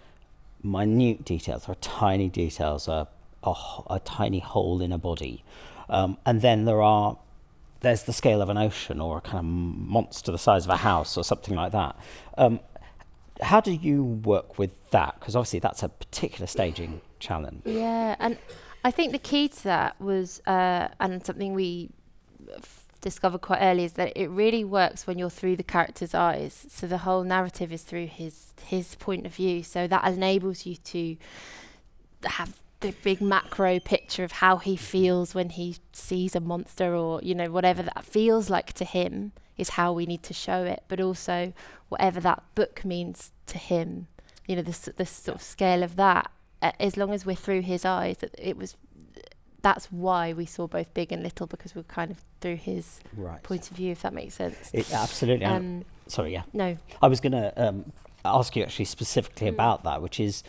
minute 0.62 1.24
details, 1.24 1.68
are 1.68 1.74
tiny 1.76 2.28
details, 2.28 2.88
a 2.88 3.08
a 3.42 4.00
tiny 4.04 4.38
hole 4.38 4.80
in 4.82 4.92
a 4.92 4.98
body, 4.98 5.44
um, 5.88 6.18
and 6.26 6.40
then 6.40 6.66
there 6.66 6.82
are 6.82 7.18
there's 7.80 8.02
the 8.02 8.12
scale 8.12 8.42
of 8.42 8.48
an 8.48 8.58
ocean 8.58 9.00
or 9.00 9.18
a 9.18 9.20
kind 9.20 9.38
of 9.38 9.44
monster 9.44 10.30
the 10.30 10.38
size 10.38 10.64
of 10.66 10.70
a 10.70 10.76
house 10.76 11.16
or 11.16 11.24
something 11.24 11.54
like 11.54 11.72
that. 11.72 11.96
Um, 12.36 12.60
how 13.42 13.60
do 13.60 13.72
you 13.72 14.02
work 14.04 14.58
with 14.58 14.90
that? 14.90 15.18
Because 15.18 15.36
obviously 15.36 15.60
that's 15.60 15.82
a 15.82 15.88
particular 15.88 16.46
staging 16.46 17.00
challenge. 17.18 17.62
Yeah, 17.64 18.16
and 18.18 18.38
I 18.84 18.90
think 18.90 19.12
the 19.12 19.18
key 19.18 19.48
to 19.48 19.64
that 19.64 20.00
was, 20.00 20.40
uh, 20.46 20.88
and 20.98 21.24
something 21.24 21.54
we 21.54 21.90
f- 22.56 22.84
discovered 23.00 23.40
quite 23.40 23.60
early, 23.60 23.84
is 23.84 23.94
that 23.94 24.12
it 24.16 24.28
really 24.28 24.64
works 24.64 25.06
when 25.06 25.18
you're 25.18 25.30
through 25.30 25.56
the 25.56 25.62
character's 25.62 26.14
eyes. 26.14 26.66
So 26.68 26.86
the 26.86 26.98
whole 26.98 27.24
narrative 27.24 27.72
is 27.72 27.82
through 27.82 28.06
his 28.06 28.54
his 28.64 28.94
point 28.96 29.26
of 29.26 29.34
view. 29.34 29.62
So 29.62 29.86
that 29.86 30.04
enables 30.04 30.66
you 30.66 30.76
to 30.76 31.16
have 32.24 32.60
the 32.80 32.94
big 33.02 33.20
macro 33.20 33.78
picture 33.78 34.24
of 34.24 34.32
how 34.32 34.56
he 34.56 34.76
feels 34.76 35.34
when 35.34 35.50
he 35.50 35.76
sees 35.92 36.34
a 36.34 36.40
monster, 36.40 36.94
or 36.94 37.20
you 37.22 37.34
know 37.34 37.50
whatever 37.50 37.82
that 37.82 38.04
feels 38.04 38.48
like 38.50 38.72
to 38.74 38.84
him 38.84 39.32
is 39.60 39.70
how 39.70 39.92
we 39.92 40.06
need 40.06 40.22
to 40.24 40.34
show 40.34 40.64
it. 40.64 40.82
But 40.88 41.00
also 41.00 41.52
whatever 41.88 42.20
that 42.20 42.42
book 42.54 42.84
means 42.84 43.32
to 43.46 43.58
him, 43.58 44.06
you 44.46 44.56
know, 44.56 44.62
the 44.62 44.70
s- 44.70 44.88
the 44.96 45.06
sort 45.06 45.36
of 45.36 45.42
scale 45.42 45.82
of 45.82 45.96
that 45.96 46.30
uh, 46.62 46.72
as 46.80 46.96
long 46.96 47.12
as 47.12 47.24
we're 47.26 47.36
through 47.36 47.62
his 47.62 47.84
eyes, 47.84 48.18
that 48.18 48.34
it 48.38 48.56
was. 48.56 48.76
That's 49.62 49.86
why 49.92 50.32
we 50.32 50.46
saw 50.46 50.66
both 50.66 50.92
big 50.94 51.12
and 51.12 51.22
little 51.22 51.46
because 51.46 51.74
we're 51.74 51.82
kind 51.82 52.10
of 52.10 52.16
through 52.40 52.56
his 52.56 52.98
Right. 53.14 53.42
point 53.42 53.70
of 53.70 53.76
view, 53.76 53.92
if 53.92 54.00
that 54.00 54.14
makes 54.14 54.34
sense. 54.34 54.70
It, 54.72 54.90
absolutely. 54.90 55.44
Um, 55.44 55.84
sorry, 56.06 56.32
yeah. 56.32 56.44
no, 56.54 56.78
I 57.02 57.08
was 57.08 57.20
going 57.20 57.32
to 57.32 57.52
um, 57.62 57.92
ask 58.24 58.56
you 58.56 58.62
actually 58.62 58.86
specifically 58.86 59.48
Mm. 59.48 59.54
about 59.56 59.84
that, 59.84 60.00
which 60.00 60.18
is, 60.18 60.42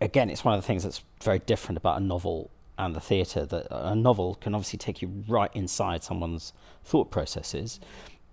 again, 0.00 0.28
it's 0.28 0.44
one 0.44 0.54
of 0.54 0.60
the 0.60 0.66
things 0.66 0.82
that's 0.82 1.02
very 1.22 1.38
different 1.38 1.76
about 1.78 2.00
a 2.00 2.04
novel 2.04 2.50
and 2.84 2.94
the 2.96 3.00
theatre. 3.00 3.44
That 3.46 3.66
a 3.70 3.94
novel 3.94 4.34
can 4.36 4.54
obviously 4.54 4.78
take 4.78 5.02
you 5.02 5.24
right 5.28 5.50
inside 5.54 6.02
someone's 6.02 6.52
thought 6.84 7.10
processes. 7.10 7.80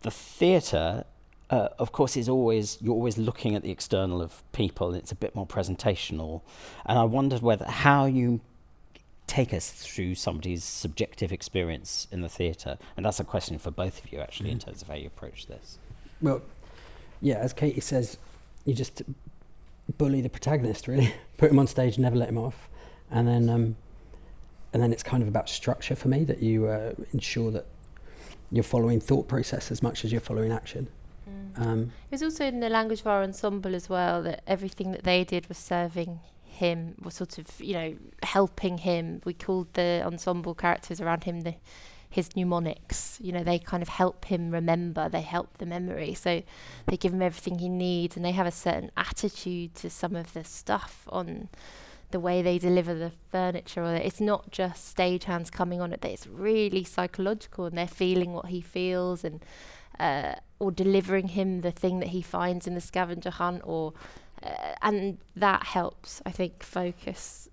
The 0.02 0.12
theatre, 0.12 1.04
uh, 1.50 1.70
of 1.80 1.92
course, 1.92 2.16
is 2.18 2.30
always 2.30 2.78
you're 2.82 2.94
always 2.96 3.18
looking 3.18 3.56
at 3.56 3.64
the 3.64 3.72
external 3.72 4.22
of 4.22 4.44
people. 4.52 4.94
It's 4.94 5.12
a 5.12 5.16
bit 5.16 5.36
more 5.36 5.48
presentational, 5.48 6.42
and 6.86 6.98
I 7.00 7.04
wondered 7.04 7.42
whether 7.42 7.66
how 7.66 8.06
you 8.06 8.42
take 9.28 9.54
us 9.54 9.70
through 9.72 10.16
somebody's 10.16 10.64
subjective 10.64 11.34
experience 11.34 12.08
in 12.12 12.22
the 12.22 12.30
theatre, 12.30 12.78
and 12.96 13.06
that's 13.06 13.20
a 13.20 13.26
question 13.26 13.60
for 13.60 13.72
both 13.72 14.02
of 14.04 14.12
you 14.12 14.20
actually 14.20 14.52
in 14.52 14.58
Mm. 14.58 14.66
terms 14.66 14.82
of 14.82 14.88
how 14.88 14.94
you 14.96 15.08
approach 15.08 15.48
this. 15.48 15.78
Well, 16.22 16.42
yeah, 17.22 17.36
as 17.36 17.52
Katy 17.52 17.82
says, 17.82 18.18
you 18.64 18.74
just 18.74 19.02
bully 19.98 20.22
the 20.22 20.30
protagonist, 20.30 20.88
really. 20.88 21.14
Put 21.38 21.52
him 21.52 21.60
on 21.60 21.68
stage, 21.68 21.98
never 21.98 22.16
let 22.16 22.30
him 22.30 22.38
off, 22.38 22.70
and 23.12 23.28
then 23.28 23.50
um, 23.50 23.76
and 24.74 24.82
then 24.82 24.92
it's 24.92 25.04
kind 25.04 25.22
of 25.22 25.30
about 25.30 25.50
structure 25.50 25.96
for 25.96 26.08
me 26.08 26.24
that 26.26 26.42
you 26.42 26.68
uh, 26.68 26.94
ensure 27.14 27.52
that 27.52 27.66
you're 28.52 28.64
following 28.64 29.00
thought 29.00 29.28
process 29.28 29.72
as 29.72 29.82
much 29.82 30.06
as 30.06 30.12
you're 30.12 30.22
following 30.22 30.52
action. 30.52 30.88
Um, 31.58 31.92
It 32.06 32.12
was 32.12 32.24
also 32.24 32.46
in 32.46 32.60
the 32.60 32.70
language 32.70 33.02
of 33.02 33.08
our 33.08 33.24
ensemble 33.24 33.76
as 33.76 33.90
well 33.90 34.22
that 34.24 34.44
everything 34.48 34.92
that 34.92 35.04
they 35.04 35.24
did 35.24 35.48
was 35.48 35.58
serving 35.58 36.20
him, 36.44 36.96
was 37.02 37.16
sort 37.16 37.38
of, 37.38 37.48
you 37.60 37.74
know, 37.74 37.96
helping 38.24 38.80
him. 38.80 39.22
We 39.26 39.34
called 39.34 39.74
the 39.74 40.04
ensemble 40.06 40.54
characters 40.54 41.02
around 41.02 41.24
him 41.24 41.42
the 41.42 41.56
his 42.10 42.36
mnemonics. 42.36 43.20
You 43.22 43.34
know, 43.34 43.44
they 43.44 43.60
kind 43.60 43.84
of 43.84 43.90
help 43.90 44.26
him 44.26 44.52
remember, 44.52 45.10
they 45.10 45.22
help 45.22 45.58
the 45.58 45.66
memory. 45.66 46.14
So 46.14 46.42
they 46.86 46.98
give 46.98 47.14
him 47.14 47.22
everything 47.22 47.60
he 47.60 47.70
needs 47.70 48.16
and 48.16 48.24
they 48.24 48.32
have 48.32 48.48
a 48.48 48.52
certain 48.52 48.92
attitude 48.96 49.76
to 49.76 49.90
some 49.90 50.16
of 50.16 50.34
the 50.34 50.44
stuff 50.44 51.08
on 51.10 51.50
the 52.12 52.20
way 52.20 52.42
they 52.42 52.58
deliver 52.58 52.94
the 52.94 53.12
furniture 53.30 53.84
or 53.84 53.94
it's 53.96 54.22
not 54.22 54.50
just 54.52 54.96
stagehands 54.96 55.52
coming 55.52 55.82
on 55.82 55.92
it, 55.94 56.02
that 56.02 56.12
it's 56.12 56.28
really 56.28 56.84
psychological 56.84 57.66
and 57.66 57.78
they're 57.78 57.88
feeling 57.88 58.34
what 58.34 58.46
he 58.48 58.62
feels 58.62 59.24
and 59.24 59.44
uh, 60.00 60.36
or 60.60 60.72
delivering 60.72 61.30
him 61.30 61.62
the 61.62 61.72
thing 61.72 62.00
that 62.00 62.10
he 62.10 62.22
finds 62.22 62.68
in 62.68 62.76
the 62.76 62.82
scavenger 62.82 63.32
hunt, 63.32 63.62
or 63.66 63.94
uh, 64.44 64.74
and 64.82 65.18
that 65.36 65.64
helps, 65.64 66.22
I 66.26 66.32
think, 66.32 66.62
focus 66.64 67.50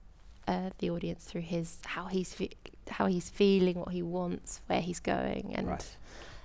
uh, 0.46 0.70
the 0.78 0.90
audience 0.90 1.24
through 1.24 1.40
his 1.42 1.78
how 1.86 2.06
he's 2.06 2.34
fe- 2.34 2.50
how 2.90 3.06
he's 3.06 3.30
feeling, 3.30 3.76
what 3.78 3.92
he 3.92 4.02
wants, 4.02 4.60
where 4.66 4.82
he's 4.82 5.00
going, 5.00 5.54
and 5.56 5.68
Right. 5.68 5.96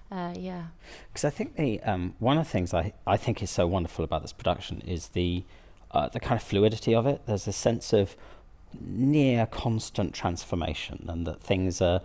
uh, 0.09 0.33
yeah, 0.37 0.67
Because 1.11 1.25
I 1.25 1.29
think 1.31 1.57
the 1.57 1.81
um, 1.83 2.15
one 2.19 2.37
of 2.37 2.45
the 2.45 2.49
things 2.49 2.73
I, 2.73 2.93
I 3.05 3.17
think 3.17 3.43
is 3.43 3.49
so 3.51 3.67
wonderful 3.67 4.05
about 4.05 4.21
this 4.21 4.31
production 4.33 4.81
is 4.81 5.09
the 5.09 5.43
uh, 5.91 6.09
the 6.09 6.19
kind 6.19 6.39
of 6.39 6.43
fluidity 6.43 6.93
of 6.93 7.05
it. 7.05 7.21
There's 7.25 7.47
a 7.47 7.51
sense 7.51 7.93
of 7.93 8.15
near 8.79 9.45
constant 9.45 10.13
transformation, 10.13 11.05
and 11.07 11.25
that 11.27 11.41
things 11.41 11.81
are 11.81 12.01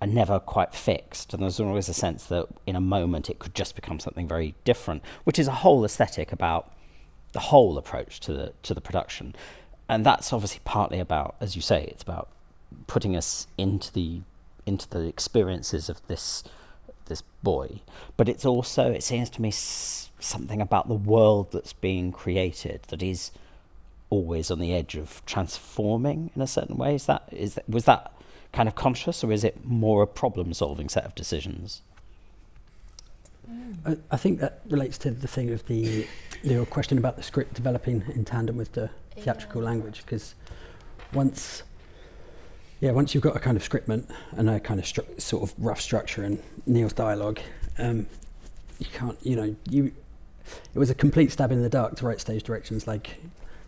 are 0.00 0.06
never 0.06 0.38
quite 0.38 0.74
fixed. 0.74 1.32
And 1.32 1.42
there's 1.42 1.58
always 1.58 1.88
a 1.88 1.94
sense 1.94 2.26
that 2.26 2.46
in 2.66 2.76
a 2.76 2.80
moment 2.80 3.30
it 3.30 3.38
could 3.38 3.54
just 3.54 3.74
become 3.74 3.98
something 3.98 4.28
very 4.28 4.54
different, 4.64 5.02
which 5.24 5.38
is 5.38 5.48
a 5.48 5.52
whole 5.52 5.84
aesthetic 5.84 6.32
about 6.32 6.70
the 7.32 7.40
whole 7.40 7.78
approach 7.78 8.20
to 8.20 8.32
the 8.32 8.52
to 8.62 8.74
the 8.74 8.80
production. 8.80 9.34
And 9.88 10.04
that's 10.04 10.32
obviously 10.32 10.60
partly 10.64 10.98
about, 10.98 11.36
as 11.40 11.54
you 11.54 11.62
say, 11.62 11.84
it's 11.84 12.02
about 12.02 12.28
putting 12.86 13.16
us 13.16 13.46
into 13.56 13.92
the 13.92 14.20
into 14.66 14.88
the 14.88 15.06
experiences 15.06 15.88
of 15.88 16.04
this 16.08 16.42
this 17.06 17.22
boy, 17.42 17.80
but 18.16 18.28
it's 18.28 18.44
also 18.44 18.90
it 18.92 19.02
seems 19.02 19.30
to 19.30 19.42
me 19.42 19.48
s- 19.48 20.10
something 20.20 20.60
about 20.60 20.88
the 20.88 20.94
world 20.94 21.52
that's 21.52 21.72
being 21.72 22.12
created 22.12 22.82
that 22.88 23.02
is 23.02 23.30
always 24.10 24.50
on 24.50 24.58
the 24.60 24.72
edge 24.72 24.94
of 24.94 25.22
transforming 25.26 26.30
in 26.36 26.42
a 26.42 26.46
certain 26.46 26.76
way. 26.76 26.94
Is 26.94 27.06
that 27.06 27.28
is 27.32 27.54
that, 27.54 27.68
was 27.68 27.84
that 27.84 28.12
kind 28.52 28.68
of 28.68 28.74
conscious, 28.74 29.22
or 29.24 29.32
is 29.32 29.44
it 29.44 29.64
more 29.64 30.02
a 30.02 30.06
problem-solving 30.06 30.88
set 30.88 31.04
of 31.04 31.14
decisions? 31.14 31.82
I, 33.84 33.96
I 34.10 34.16
think 34.16 34.40
that 34.40 34.60
relates 34.68 34.98
to 34.98 35.10
the 35.10 35.28
thing 35.28 35.50
of 35.50 35.66
the 35.66 36.06
your 36.42 36.66
question 36.66 36.98
about 36.98 37.16
the 37.16 37.22
script 37.22 37.54
developing 37.54 38.02
in 38.14 38.24
tandem 38.24 38.56
with 38.56 38.72
the 38.72 38.90
theatrical 39.16 39.62
Yeah. 39.62 39.68
language 39.70 40.02
because 40.04 40.34
once 41.12 41.62
yeah 42.80 42.90
once 42.90 43.14
you've 43.14 43.22
got 43.22 43.36
a 43.36 43.40
kind 43.40 43.56
of 43.56 43.68
scriptment 43.68 44.08
and 44.36 44.48
a 44.48 44.60
kind 44.60 44.80
of 44.80 44.86
stru- 44.86 45.20
sort 45.20 45.42
of 45.42 45.54
rough 45.58 45.80
structure 45.80 46.22
and 46.22 46.42
Neil's 46.66 46.92
dialogue 46.92 47.40
um, 47.78 48.06
you 48.78 48.86
can't 48.92 49.18
you 49.22 49.36
know 49.36 49.54
you 49.68 49.92
it 50.74 50.78
was 50.78 50.90
a 50.90 50.94
complete 50.94 51.32
stab 51.32 51.50
in 51.50 51.62
the 51.62 51.68
dark 51.68 51.96
to 51.96 52.06
write 52.06 52.20
stage 52.20 52.42
directions 52.42 52.86
like 52.86 53.16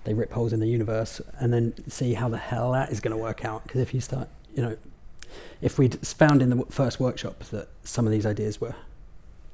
they 0.04 0.14
rip 0.14 0.32
holes 0.32 0.52
in 0.52 0.60
the 0.60 0.68
universe 0.68 1.20
and 1.38 1.52
then 1.52 1.74
see 1.88 2.14
how 2.14 2.28
the 2.28 2.38
hell 2.38 2.72
that 2.72 2.90
is 2.90 3.00
going 3.00 3.16
to 3.16 3.22
work 3.22 3.44
out 3.44 3.62
because 3.64 3.80
if 3.80 3.92
you 3.92 4.00
start 4.00 4.28
you 4.54 4.62
know 4.62 4.76
if 5.60 5.78
we'd 5.78 5.94
found 6.06 6.42
in 6.42 6.50
the 6.50 6.56
w- 6.56 6.70
first 6.70 7.00
workshop 7.00 7.44
that 7.44 7.68
some 7.82 8.06
of 8.06 8.12
these 8.12 8.26
ideas 8.26 8.60
were 8.60 8.74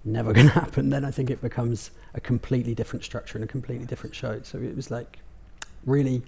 never 0.05 0.33
going 0.35 0.47
to 0.47 0.53
happen, 0.53 0.91
then 0.91 1.05
I 1.05 1.11
think 1.11 1.31
it 1.31 1.41
becomes 1.41 1.91
a 2.15 2.21
completely 2.21 2.75
different 2.75 3.05
structure 3.05 3.39
and 3.39 3.45
a 3.45 3.49
completely 3.49 3.87
different 3.87 4.15
show. 4.15 4.41
So 4.43 4.59
it 4.59 4.77
was 4.77 4.91
like 4.91 5.19
really 5.85 6.23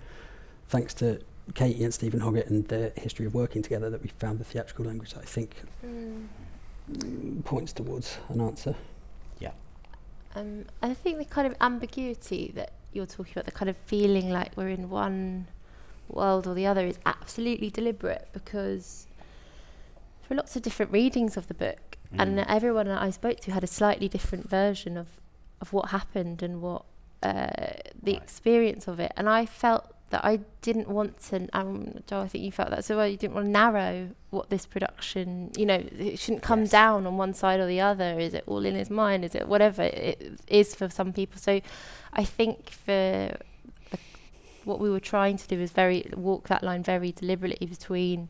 thanks 0.68 0.94
to 0.94 1.20
Katy 1.54 1.84
and 1.84 1.94
Steven 1.94 2.20
Hoggett 2.20 2.48
and 2.48 2.66
their 2.68 2.92
history 2.96 3.26
of 3.26 3.34
working 3.34 3.62
together 3.62 3.88
that 3.90 4.02
we 4.02 4.08
found 4.08 4.38
the 4.38 4.44
theatrical 4.44 4.84
language 4.84 5.14
that 5.14 5.22
I 5.22 5.26
think 5.26 5.54
mm, 5.84 7.44
points 7.44 7.72
towards 7.72 8.18
an 8.28 8.40
answer. 8.40 8.74
Um, 10.34 10.66
I 10.82 10.92
think 10.92 11.16
the 11.16 11.24
kind 11.24 11.46
of 11.46 11.54
ambiguity 11.62 12.52
that 12.56 12.72
you're 12.92 13.06
talking 13.06 13.32
about, 13.32 13.46
the 13.46 13.52
kind 13.52 13.70
of 13.70 13.76
feeling 13.86 14.28
like 14.28 14.54
we're 14.54 14.68
in 14.68 14.90
one 14.90 15.46
world 16.08 16.46
or 16.46 16.52
the 16.52 16.66
other, 16.66 16.86
is 16.86 16.98
absolutely 17.06 17.70
deliberate 17.70 18.28
because 18.34 19.06
there 20.28 20.36
are 20.36 20.38
lots 20.38 20.54
of 20.54 20.60
different 20.60 20.92
readings 20.92 21.38
of 21.38 21.46
the 21.48 21.54
book, 21.54 21.96
and 22.18 22.36
Mm. 22.38 22.44
everyone 22.48 22.86
that 22.88 23.00
I 23.00 23.08
spoke 23.08 23.40
to 23.40 23.50
had 23.52 23.64
a 23.64 23.66
slightly 23.66 24.08
different 24.08 24.46
version 24.50 24.98
of, 24.98 25.06
of 25.62 25.72
what 25.72 25.88
happened 25.88 26.42
and 26.42 26.60
what 26.60 26.84
uh, 27.22 27.46
the 28.02 28.12
Right. 28.12 28.22
experience 28.22 28.86
of 28.86 29.00
it. 29.00 29.12
And 29.16 29.30
I 29.30 29.46
felt 29.46 29.86
that 30.10 30.24
I 30.24 30.40
didn't 30.62 30.88
want 30.88 31.20
to. 31.30 31.48
Um, 31.52 32.00
Joe, 32.06 32.20
I 32.20 32.28
think 32.28 32.44
you 32.44 32.52
felt 32.52 32.70
that. 32.70 32.84
So 32.84 32.96
well, 32.96 33.08
you 33.08 33.16
didn't 33.16 33.34
want 33.34 33.46
to 33.46 33.50
narrow 33.50 34.10
what 34.30 34.50
this 34.50 34.64
production. 34.66 35.50
You 35.56 35.66
know, 35.66 35.82
it 35.98 36.18
shouldn't 36.18 36.42
come 36.42 36.60
Yes. 36.60 36.70
down 36.70 37.06
on 37.06 37.16
one 37.16 37.34
side 37.34 37.58
or 37.60 37.66
the 37.66 37.80
other. 37.80 38.18
Is 38.20 38.32
it 38.34 38.44
all 38.46 38.64
in 38.64 38.74
his 38.76 38.88
mind? 38.90 39.24
Is 39.24 39.34
it 39.34 39.48
whatever 39.48 39.82
it 39.82 40.38
is 40.46 40.74
for 40.74 40.88
some 40.90 41.12
people? 41.12 41.38
So 41.40 41.60
I 42.12 42.24
think 42.24 42.70
for 42.70 43.36
the, 43.90 43.98
what 44.64 44.78
we 44.78 44.90
were 44.90 45.00
trying 45.00 45.36
to 45.38 45.48
do 45.48 45.60
is 45.60 45.70
very 45.72 46.08
walk 46.14 46.48
that 46.48 46.62
line 46.62 46.82
very 46.84 47.10
deliberately 47.12 47.66
between 47.66 48.28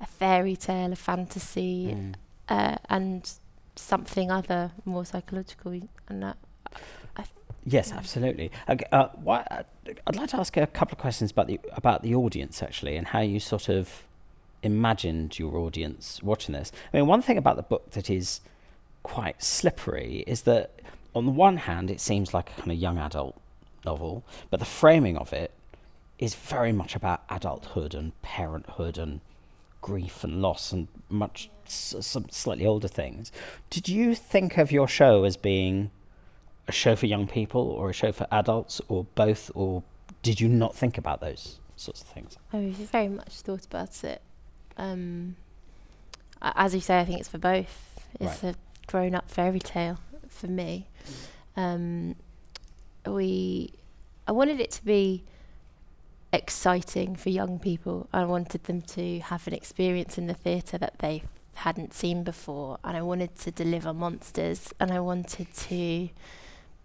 a 0.00 0.06
fairy 0.06 0.56
tale, 0.56 0.92
a 0.92 0.96
fantasy, 0.96 1.94
Mm. 1.94 2.14
uh, 2.48 2.76
and 2.90 3.32
something 3.76 4.30
other, 4.30 4.72
more 4.84 5.04
psychological. 5.06 5.72
And 6.08 6.22
that, 6.22 6.36
Yes, 7.66 7.92
absolutely. 7.92 8.50
Okay, 8.68 8.84
uh, 8.92 9.08
why, 9.14 9.46
uh, 9.50 9.62
I'd 10.06 10.16
like 10.16 10.30
to 10.30 10.36
ask 10.38 10.56
a 10.56 10.66
couple 10.66 10.94
of 10.94 10.98
questions 10.98 11.30
about 11.30 11.46
the 11.46 11.58
about 11.72 12.02
the 12.02 12.14
audience 12.14 12.62
actually, 12.62 12.96
and 12.96 13.06
how 13.08 13.20
you 13.20 13.40
sort 13.40 13.68
of 13.68 14.04
imagined 14.62 15.38
your 15.38 15.56
audience 15.56 16.22
watching 16.22 16.52
this. 16.54 16.72
I 16.92 16.98
mean, 16.98 17.06
one 17.06 17.22
thing 17.22 17.38
about 17.38 17.56
the 17.56 17.62
book 17.62 17.90
that 17.92 18.10
is 18.10 18.40
quite 19.02 19.42
slippery 19.42 20.24
is 20.26 20.42
that 20.42 20.80
on 21.14 21.26
the 21.26 21.32
one 21.32 21.56
hand, 21.58 21.90
it 21.90 22.00
seems 22.00 22.34
like 22.34 22.50
a 22.50 22.60
kind 22.60 22.72
of 22.72 22.78
young 22.78 22.98
adult 22.98 23.40
novel, 23.84 24.24
but 24.50 24.60
the 24.60 24.66
framing 24.66 25.16
of 25.16 25.32
it 25.32 25.50
is 26.18 26.34
very 26.34 26.72
much 26.72 26.94
about 26.94 27.22
adulthood 27.30 27.94
and 27.94 28.20
parenthood 28.22 28.98
and 28.98 29.20
grief 29.80 30.24
and 30.24 30.40
loss 30.40 30.72
and 30.72 30.88
much 31.10 31.50
s- 31.66 31.94
some 32.00 32.26
slightly 32.30 32.66
older 32.66 32.88
things. 32.88 33.30
Did 33.68 33.88
you 33.88 34.14
think 34.14 34.56
of 34.58 34.72
your 34.72 34.88
show 34.88 35.24
as 35.24 35.36
being 35.36 35.90
a 36.66 36.72
show 36.72 36.96
for 36.96 37.06
young 37.06 37.26
people 37.26 37.60
or 37.60 37.90
a 37.90 37.92
show 37.92 38.12
for 38.12 38.26
adults 38.30 38.80
or 38.88 39.04
both 39.14 39.50
or 39.54 39.82
did 40.22 40.40
you 40.40 40.48
not 40.48 40.74
think 40.74 40.96
about 40.96 41.20
those 41.20 41.58
sorts 41.76 42.00
of 42.00 42.08
things? 42.08 42.38
We've 42.52 42.74
very 42.74 43.08
much 43.08 43.40
thought 43.40 43.66
about 43.66 44.02
it. 44.04 44.22
Um, 44.76 45.36
as 46.40 46.74
you 46.74 46.80
say, 46.80 46.98
I 46.98 47.04
think 47.04 47.20
it's 47.20 47.28
for 47.28 47.38
both. 47.38 48.00
It's 48.20 48.42
a 48.42 48.54
grown-up 48.86 49.30
fairy 49.30 49.58
tale 49.58 49.98
for 50.28 50.46
me. 50.46 50.88
Um, 51.56 52.16
we, 53.06 53.72
I 54.26 54.32
wanted 54.32 54.60
it 54.60 54.70
to 54.72 54.84
be 54.84 55.24
exciting 56.32 57.16
for 57.16 57.28
young 57.28 57.58
people. 57.58 58.08
I 58.12 58.24
wanted 58.24 58.64
them 58.64 58.82
to 58.82 59.20
have 59.20 59.46
an 59.46 59.52
experience 59.52 60.18
in 60.18 60.26
the 60.26 60.34
theatre 60.34 60.78
that 60.78 60.98
they 60.98 61.22
hadn't 61.54 61.92
seen 61.94 62.24
before, 62.24 62.78
and 62.82 62.96
I 62.96 63.02
wanted 63.02 63.36
to 63.40 63.50
deliver 63.50 63.92
monsters, 63.92 64.72
and 64.80 64.90
I 64.90 65.00
wanted 65.00 65.52
to 65.54 66.08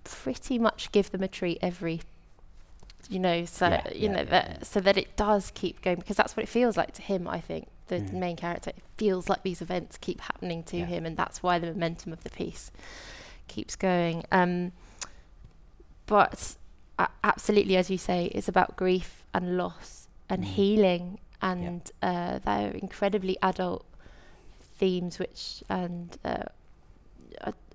pretty 0.04 0.58
much 0.60 0.92
give 0.92 1.12
them 1.12 1.24
a 1.24 1.28
treat 1.28 1.58
every 1.62 2.02
you 3.10 3.20
know 3.20 3.46
so 3.46 3.68
Yeah, 3.70 3.82
you 3.94 4.02
yeah, 4.02 4.12
know 4.14 4.18
yeah, 4.20 4.26
that 4.26 4.66
so 4.66 4.80
that 4.80 4.98
it 4.98 5.16
does 5.16 5.52
keep 5.56 5.82
going 5.82 5.98
because 5.98 6.16
that's 6.18 6.36
what 6.38 6.44
it 6.44 6.50
feels 6.50 6.78
like 6.78 6.92
to 6.94 7.02
him 7.02 7.28
i 7.28 7.40
think 7.40 7.68
the 7.88 7.96
Mm. 8.02 8.14
main 8.14 8.36
character. 8.36 8.70
It 8.70 8.84
feels 8.98 9.28
like 9.30 9.42
these 9.42 9.62
events 9.64 9.98
keep 9.98 10.22
happening 10.22 10.62
to 10.66 10.78
him 10.86 11.08
and 11.08 11.18
that's 11.18 11.42
why 11.42 11.58
the 11.58 11.68
momentum 11.74 12.14
of 12.14 12.24
the 12.24 12.30
piece 12.30 12.70
keeps 13.48 13.76
going. 13.76 14.24
Um 14.32 14.74
but 16.06 16.56
uh, 17.00 17.08
absolutely 17.24 17.76
as 17.78 17.90
you 17.90 17.98
say 17.98 18.26
it's 18.28 18.48
about 18.48 18.76
grief 18.78 19.24
and 19.34 19.58
loss 19.58 20.08
and 20.30 20.44
Mm. 20.44 20.48
healing 20.48 21.20
and 21.42 21.92
uh, 22.04 22.38
they're 22.46 22.72
incredibly 22.72 23.38
adult 23.42 23.86
themes 24.78 25.18
which 25.18 25.64
and 25.70 26.18
uh, 26.24 26.44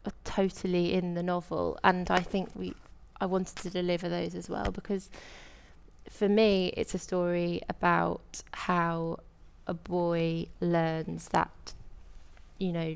are, 0.04 0.12
totally 0.24 0.92
in 0.92 1.14
the 1.14 1.22
novel 1.22 1.78
and 1.84 2.10
i 2.10 2.20
think 2.20 2.48
we 2.54 2.74
i 3.20 3.26
wanted 3.26 3.56
to 3.56 3.70
deliver 3.70 4.08
those 4.08 4.34
as 4.34 4.48
well 4.48 4.70
because 4.70 5.08
for 6.08 6.28
me 6.28 6.72
it's 6.76 6.94
a 6.94 6.98
story 6.98 7.60
about 7.68 8.42
how 8.52 9.18
a 9.66 9.74
boy 9.74 10.46
learns 10.60 11.28
that 11.28 11.72
you 12.58 12.72
know 12.72 12.94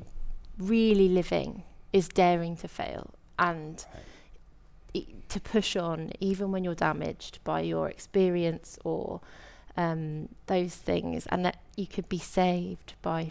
really 0.57 1.07
living 1.07 1.63
is 1.93 2.07
daring 2.07 2.55
to 2.55 2.67
fail 2.67 3.11
and 3.37 3.85
to 5.29 5.39
push 5.39 5.75
on 5.75 6.11
even 6.19 6.51
when 6.51 6.63
you're 6.63 6.75
damaged 6.75 7.39
by 7.43 7.61
your 7.61 7.87
experience 7.87 8.77
or 8.83 9.21
um, 9.77 10.27
those 10.47 10.75
things 10.75 11.25
and 11.27 11.45
that 11.45 11.57
you 11.77 11.87
could 11.87 12.09
be 12.09 12.17
saved 12.17 12.93
by 13.01 13.29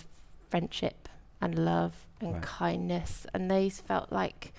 friendship 0.49 1.09
and 1.41 1.59
love 1.59 2.07
and 2.21 2.35
Right. 2.35 2.43
kindness 2.43 3.27
and 3.33 3.51
those 3.51 3.81
felt 3.81 4.11
like 4.13 4.53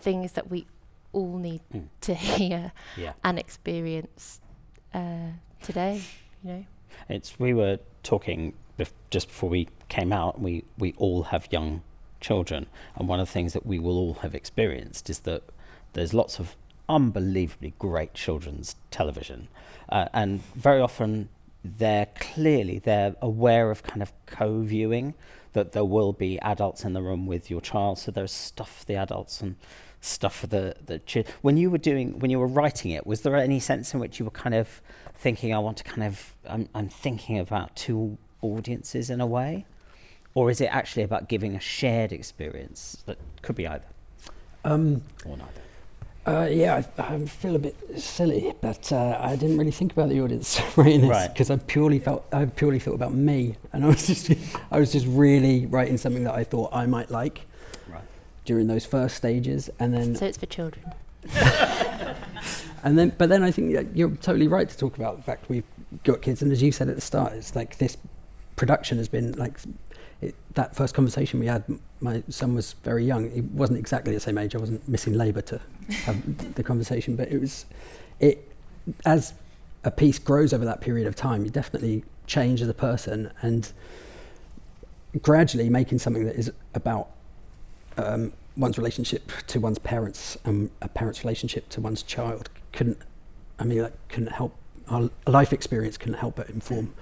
things 0.00 0.32
that 0.32 0.50
we 0.50 0.66
all 1.12 1.38
need 1.38 1.60
Mm. 1.74 1.88
to 2.02 2.14
hear 2.14 2.72
Yeah. 2.96 3.12
and 3.24 3.38
experience 3.38 4.40
uh, 4.94 5.32
today 5.62 6.02
you 6.44 6.50
know 6.52 6.64
It's 7.08 7.38
we 7.38 7.52
were 7.54 7.78
talking 8.02 8.54
bef- 8.78 8.92
just 9.10 9.28
before 9.28 9.50
we 9.50 9.68
came 9.88 10.12
out. 10.12 10.40
We 10.40 10.64
we 10.78 10.94
all 10.98 11.24
have 11.24 11.48
young 11.50 11.82
children, 12.20 12.66
and 12.96 13.08
one 13.08 13.20
of 13.20 13.26
the 13.28 13.32
things 13.32 13.52
that 13.52 13.64
we 13.66 13.78
will 13.78 13.96
all 13.98 14.14
have 14.22 14.34
experienced 14.34 15.08
is 15.10 15.20
that 15.20 15.42
there's 15.92 16.12
lots 16.14 16.38
of 16.40 16.56
unbelievably 16.88 17.74
great 17.78 18.14
children's 18.14 18.76
television, 18.90 19.48
uh, 19.90 20.08
and 20.12 20.42
very 20.54 20.80
often 20.80 21.28
they're 21.64 22.06
clearly 22.18 22.78
they're 22.78 23.14
aware 23.20 23.70
of 23.70 23.82
kind 23.82 24.02
of 24.02 24.12
co-viewing 24.26 25.14
that 25.52 25.72
there 25.72 25.84
will 25.84 26.12
be 26.12 26.38
adults 26.40 26.84
in 26.84 26.92
the 26.92 27.02
room 27.02 27.26
with 27.26 27.50
your 27.50 27.60
child, 27.60 27.98
so 27.98 28.10
there's 28.10 28.32
stuff 28.32 28.80
for 28.80 28.84
the 28.84 28.96
adults 28.96 29.40
and 29.40 29.56
stuff 30.00 30.36
for 30.36 30.46
the 30.46 30.76
the 30.86 31.00
chi- 31.00 31.24
when 31.42 31.56
you 31.56 31.68
were 31.68 31.78
doing 31.78 32.20
when 32.20 32.30
you 32.30 32.38
were 32.38 32.46
writing 32.46 32.92
it 32.92 33.04
was 33.04 33.22
there 33.22 33.34
any 33.34 33.58
sense 33.58 33.92
in 33.92 33.98
which 33.98 34.20
you 34.20 34.24
were 34.24 34.30
kind 34.30 34.54
of 34.54 34.80
thinking 35.16 35.52
i 35.52 35.58
want 35.58 35.76
to 35.76 35.82
kind 35.82 36.04
of 36.04 36.36
i'm, 36.48 36.68
I'm 36.72 36.88
thinking 36.88 37.36
about 37.36 37.74
two 37.74 38.16
audiences 38.42 39.10
in 39.10 39.20
a 39.20 39.26
way? 39.26 39.66
Or 40.34 40.50
is 40.50 40.60
it 40.60 40.66
actually 40.66 41.02
about 41.02 41.28
giving 41.28 41.56
a 41.56 41.60
shared 41.60 42.12
experience 42.12 43.02
that 43.06 43.18
could 43.42 43.56
be 43.56 43.66
either? 43.66 43.84
Um, 44.64 45.02
or 45.24 45.36
neither 45.36 45.62
uh, 46.26 46.46
yeah, 46.50 46.82
I, 46.98 47.14
I 47.14 47.24
feel 47.26 47.56
a 47.56 47.58
bit 47.58 47.74
silly, 47.98 48.52
but 48.60 48.92
uh, 48.92 49.18
I 49.20 49.34
didn't 49.36 49.56
really 49.56 49.70
think 49.70 49.92
about 49.92 50.08
the 50.10 50.20
audience 50.20 50.60
writing 50.76 51.00
this 51.02 51.10
Right. 51.10 51.32
because 51.32 51.50
I 51.50 51.56
purely 51.56 51.98
felt 51.98 52.26
I 52.32 52.44
purely 52.46 52.78
thought 52.78 52.94
about 52.94 53.14
me, 53.14 53.56
and 53.72 53.84
I 53.84 53.88
was 53.88 54.06
just 54.06 54.30
I 54.70 54.78
was 54.78 54.92
just 54.92 55.06
really 55.06 55.66
writing 55.66 55.96
something 55.96 56.24
that 56.24 56.34
I 56.34 56.44
thought 56.44 56.70
I 56.74 56.84
might 56.86 57.10
like 57.10 57.46
right 57.88 58.02
during 58.44 58.66
those 58.66 58.84
first 58.84 59.16
stages, 59.16 59.70
and 59.78 59.94
then 59.94 60.14
so 60.16 60.26
it's 60.26 60.38
for 60.38 60.46
children 60.46 60.84
And 62.84 62.96
then, 62.96 63.12
but 63.18 63.28
then 63.28 63.42
I 63.42 63.50
think 63.50 63.88
you're 63.94 64.10
totally 64.16 64.46
right 64.46 64.68
to 64.68 64.76
talk 64.78 64.96
about 64.96 65.16
the 65.16 65.22
fact 65.24 65.48
we've 65.48 65.64
got 66.04 66.22
kids, 66.22 66.42
and 66.42 66.52
as 66.52 66.62
you 66.62 66.70
said 66.70 66.88
at 66.88 66.94
the 66.94 67.00
start, 67.00 67.32
it's 67.32 67.56
like 67.56 67.78
this 67.78 67.96
production 68.54 68.98
has 68.98 69.08
been 69.08 69.32
like 69.32 69.58
it, 70.20 70.34
that 70.54 70.74
first 70.74 70.94
conversation 70.94 71.40
we 71.40 71.46
had. 71.46 71.64
My 72.00 72.22
son 72.28 72.54
was 72.54 72.74
very 72.84 73.04
young; 73.04 73.30
he 73.30 73.40
wasn't 73.40 73.78
exactly 73.78 74.14
the 74.14 74.20
same 74.20 74.38
age. 74.38 74.54
I 74.54 74.58
wasn't 74.58 74.86
missing 74.88 75.14
labour 75.14 75.42
to 75.42 75.60
have 76.04 76.54
the 76.54 76.62
conversation, 76.62 77.16
but 77.16 77.30
it 77.30 77.40
was 77.40 77.66
it 78.20 78.50
as 79.04 79.34
a 79.84 79.90
piece 79.90 80.18
grows 80.18 80.52
over 80.52 80.64
that 80.64 80.80
period 80.80 81.06
of 81.06 81.14
time. 81.14 81.44
You 81.44 81.50
definitely 81.50 82.04
change 82.26 82.60
as 82.60 82.68
a 82.68 82.74
person, 82.74 83.32
and 83.42 83.72
gradually 85.22 85.70
making 85.70 85.98
something 85.98 86.24
that 86.24 86.36
is 86.36 86.52
about 86.74 87.08
um, 87.96 88.32
one's 88.56 88.76
relationship 88.76 89.30
to 89.46 89.60
one's 89.60 89.78
parents 89.78 90.36
and 90.44 90.70
a 90.82 90.88
parent's 90.88 91.24
relationship 91.24 91.68
to 91.70 91.80
one's 91.80 92.02
child 92.02 92.50
couldn't 92.72 92.98
I 93.58 93.64
mean 93.64 93.78
that 93.78 93.92
couldn't 94.08 94.32
help 94.32 94.54
our 94.88 95.10
life 95.26 95.52
experience 95.52 95.96
couldn't 95.96 96.18
help 96.18 96.36
but 96.36 96.50
inform 96.50 96.94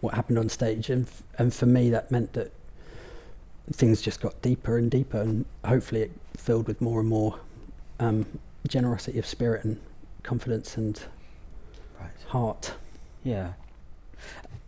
what 0.00 0.14
happened 0.14 0.38
on 0.38 0.48
stage 0.48 0.90
and 0.90 1.06
f- 1.06 1.22
and 1.38 1.54
for 1.54 1.66
me 1.66 1.90
that 1.90 2.10
meant 2.10 2.32
that 2.32 2.52
things 3.70 4.02
just 4.02 4.20
got 4.20 4.40
deeper 4.42 4.76
and 4.76 4.90
deeper 4.90 5.20
and 5.20 5.44
hopefully 5.64 6.02
it 6.02 6.12
filled 6.36 6.66
with 6.66 6.80
more 6.80 7.00
and 7.00 7.08
more 7.08 7.38
um, 8.00 8.26
generosity 8.66 9.18
of 9.18 9.26
spirit 9.26 9.64
and 9.64 9.80
confidence 10.22 10.76
and 10.76 11.04
right. 12.00 12.10
heart. 12.28 12.74
Yeah. 13.22 13.52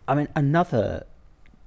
I 0.07 0.15
mean, 0.15 0.27
another 0.35 1.05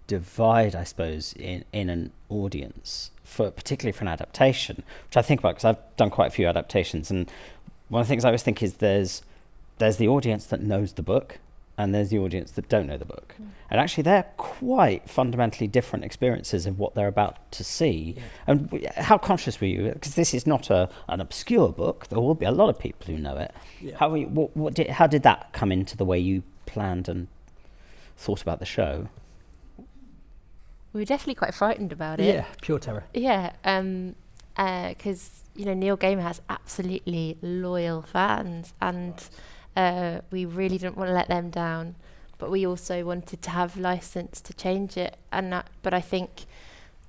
divide, 0.07 0.75
I 0.75 0.85
suppose, 0.85 1.33
in, 1.35 1.65
in 1.73 1.91
an 1.91 2.13
audience, 2.29 3.11
for 3.25 3.51
particularly 3.51 3.93
for 3.93 4.03
an 4.03 4.09
adaptation, 4.09 4.83
which 5.07 5.17
I 5.17 5.23
think 5.23 5.41
about 5.41 5.57
because 5.57 5.65
I've 5.65 5.97
done 5.97 6.11
quite 6.11 6.29
a 6.29 6.31
few 6.31 6.47
adaptations, 6.47 7.11
and 7.11 7.31
one 7.89 8.01
of 8.01 8.07
the 8.07 8.11
things 8.11 8.25
I 8.25 8.29
always 8.29 8.43
think 8.43 8.63
is 8.63 8.75
there's 8.75 9.23
there's 9.79 9.97
the 9.97 10.09
audience 10.09 10.47
that 10.47 10.61
knows 10.61 10.95
the 10.95 11.03
book, 11.03 11.39
and 11.79 11.95
there's 11.95 12.11
the 12.11 12.19
audience 12.19 12.51
that 12.53 12.69
don't 12.69 12.87
know 12.87 12.99
the 12.99 13.05
book, 13.07 13.35
Mm. 13.41 13.47
and 13.71 13.81
actually 13.81 14.03
they're 14.03 14.27
quite 14.37 15.09
fundamentally 15.09 15.67
different 15.67 16.05
experiences 16.05 16.67
of 16.67 16.79
what 16.79 16.95
they're 16.95 17.09
about 17.09 17.37
to 17.53 17.65
see. 17.65 18.17
And 18.47 18.69
w- 18.71 18.87
how 18.97 19.17
conscious 19.17 19.61
were 19.61 19.69
you? 19.69 19.91
Because 19.95 20.15
this 20.17 20.35
is 20.35 20.47
not 20.47 20.69
a 20.71 20.91
an 21.09 21.21
obscure 21.21 21.71
book. 21.73 22.09
There 22.09 22.21
will 22.21 22.35
be 22.35 22.45
a 22.47 22.51
lot 22.51 22.69
of 22.69 22.79
people 22.79 23.07
who 23.07 23.19
know 23.19 23.37
it. 23.39 23.55
How 23.97 24.11
were 24.11 24.19
you, 24.19 24.27
what, 24.29 24.55
what 24.57 24.75
did 24.75 24.91
how 24.91 25.07
did 25.07 25.23
that 25.23 25.53
come 25.53 25.71
into 25.73 25.97
the 25.97 26.05
way 26.05 26.19
you 26.19 26.43
planned 26.67 27.09
and 27.09 27.29
thought 28.17 28.43
about 28.43 28.59
the 28.59 28.67
show? 28.67 29.09
we 30.93 31.01
were 31.03 31.05
definitely 31.05 31.35
quite 31.35 31.55
frightened 31.55 31.93
about 31.93 32.19
it 32.19 32.35
yeah 32.35 32.45
pure 32.63 32.79
terror 32.79 33.05
Yeah, 33.15 33.53
um, 33.65 34.15
because 34.57 35.45
you 35.55 35.65
know 35.67 35.75
Neil 35.75 35.97
Gaiman 35.97 36.23
has 36.23 36.41
absolutely 36.49 37.37
loyal 37.43 38.03
fans, 38.03 38.73
and 38.81 39.15
uh, 39.83 40.21
we 40.31 40.45
really 40.45 40.79
didn't 40.79 40.97
want 40.99 41.09
to 41.09 41.15
let 41.15 41.29
them 41.29 41.51
down. 41.51 41.95
But 42.41 42.51
we 42.51 42.65
also 42.67 42.97
wanted 43.05 43.43
to 43.43 43.51
have 43.51 43.77
license 43.77 44.41
to 44.43 44.53
change 44.55 44.97
it, 44.97 45.17
and 45.33 45.53
that, 45.53 45.67
but 45.83 45.93
I 45.93 46.01
think 46.01 46.31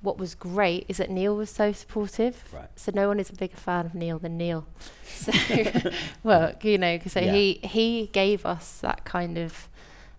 what 0.01 0.17
was 0.17 0.33
great 0.33 0.85
is 0.87 0.97
that 0.97 1.09
Neil 1.11 1.35
was 1.35 1.49
so 1.51 1.71
supportive. 1.71 2.35
Right. 2.53 2.69
So 2.75 2.91
no 2.95 3.07
one 3.09 3.19
is 3.19 3.29
a 3.29 3.33
bigger 3.33 3.57
fan 3.57 3.85
of 3.85 3.93
Neil 3.93 4.17
than 4.19 4.37
Neil. 4.37 4.65
So, 5.19 5.31
well, 6.23 6.53
you 6.63 6.77
know, 6.77 6.97
'cause 6.97 7.11
so 7.13 7.19
Yeah. 7.19 7.33
he 7.33 7.59
he 7.75 8.09
gave 8.13 8.45
us 8.45 8.79
that 8.79 9.03
kind 9.05 9.37
of 9.37 9.67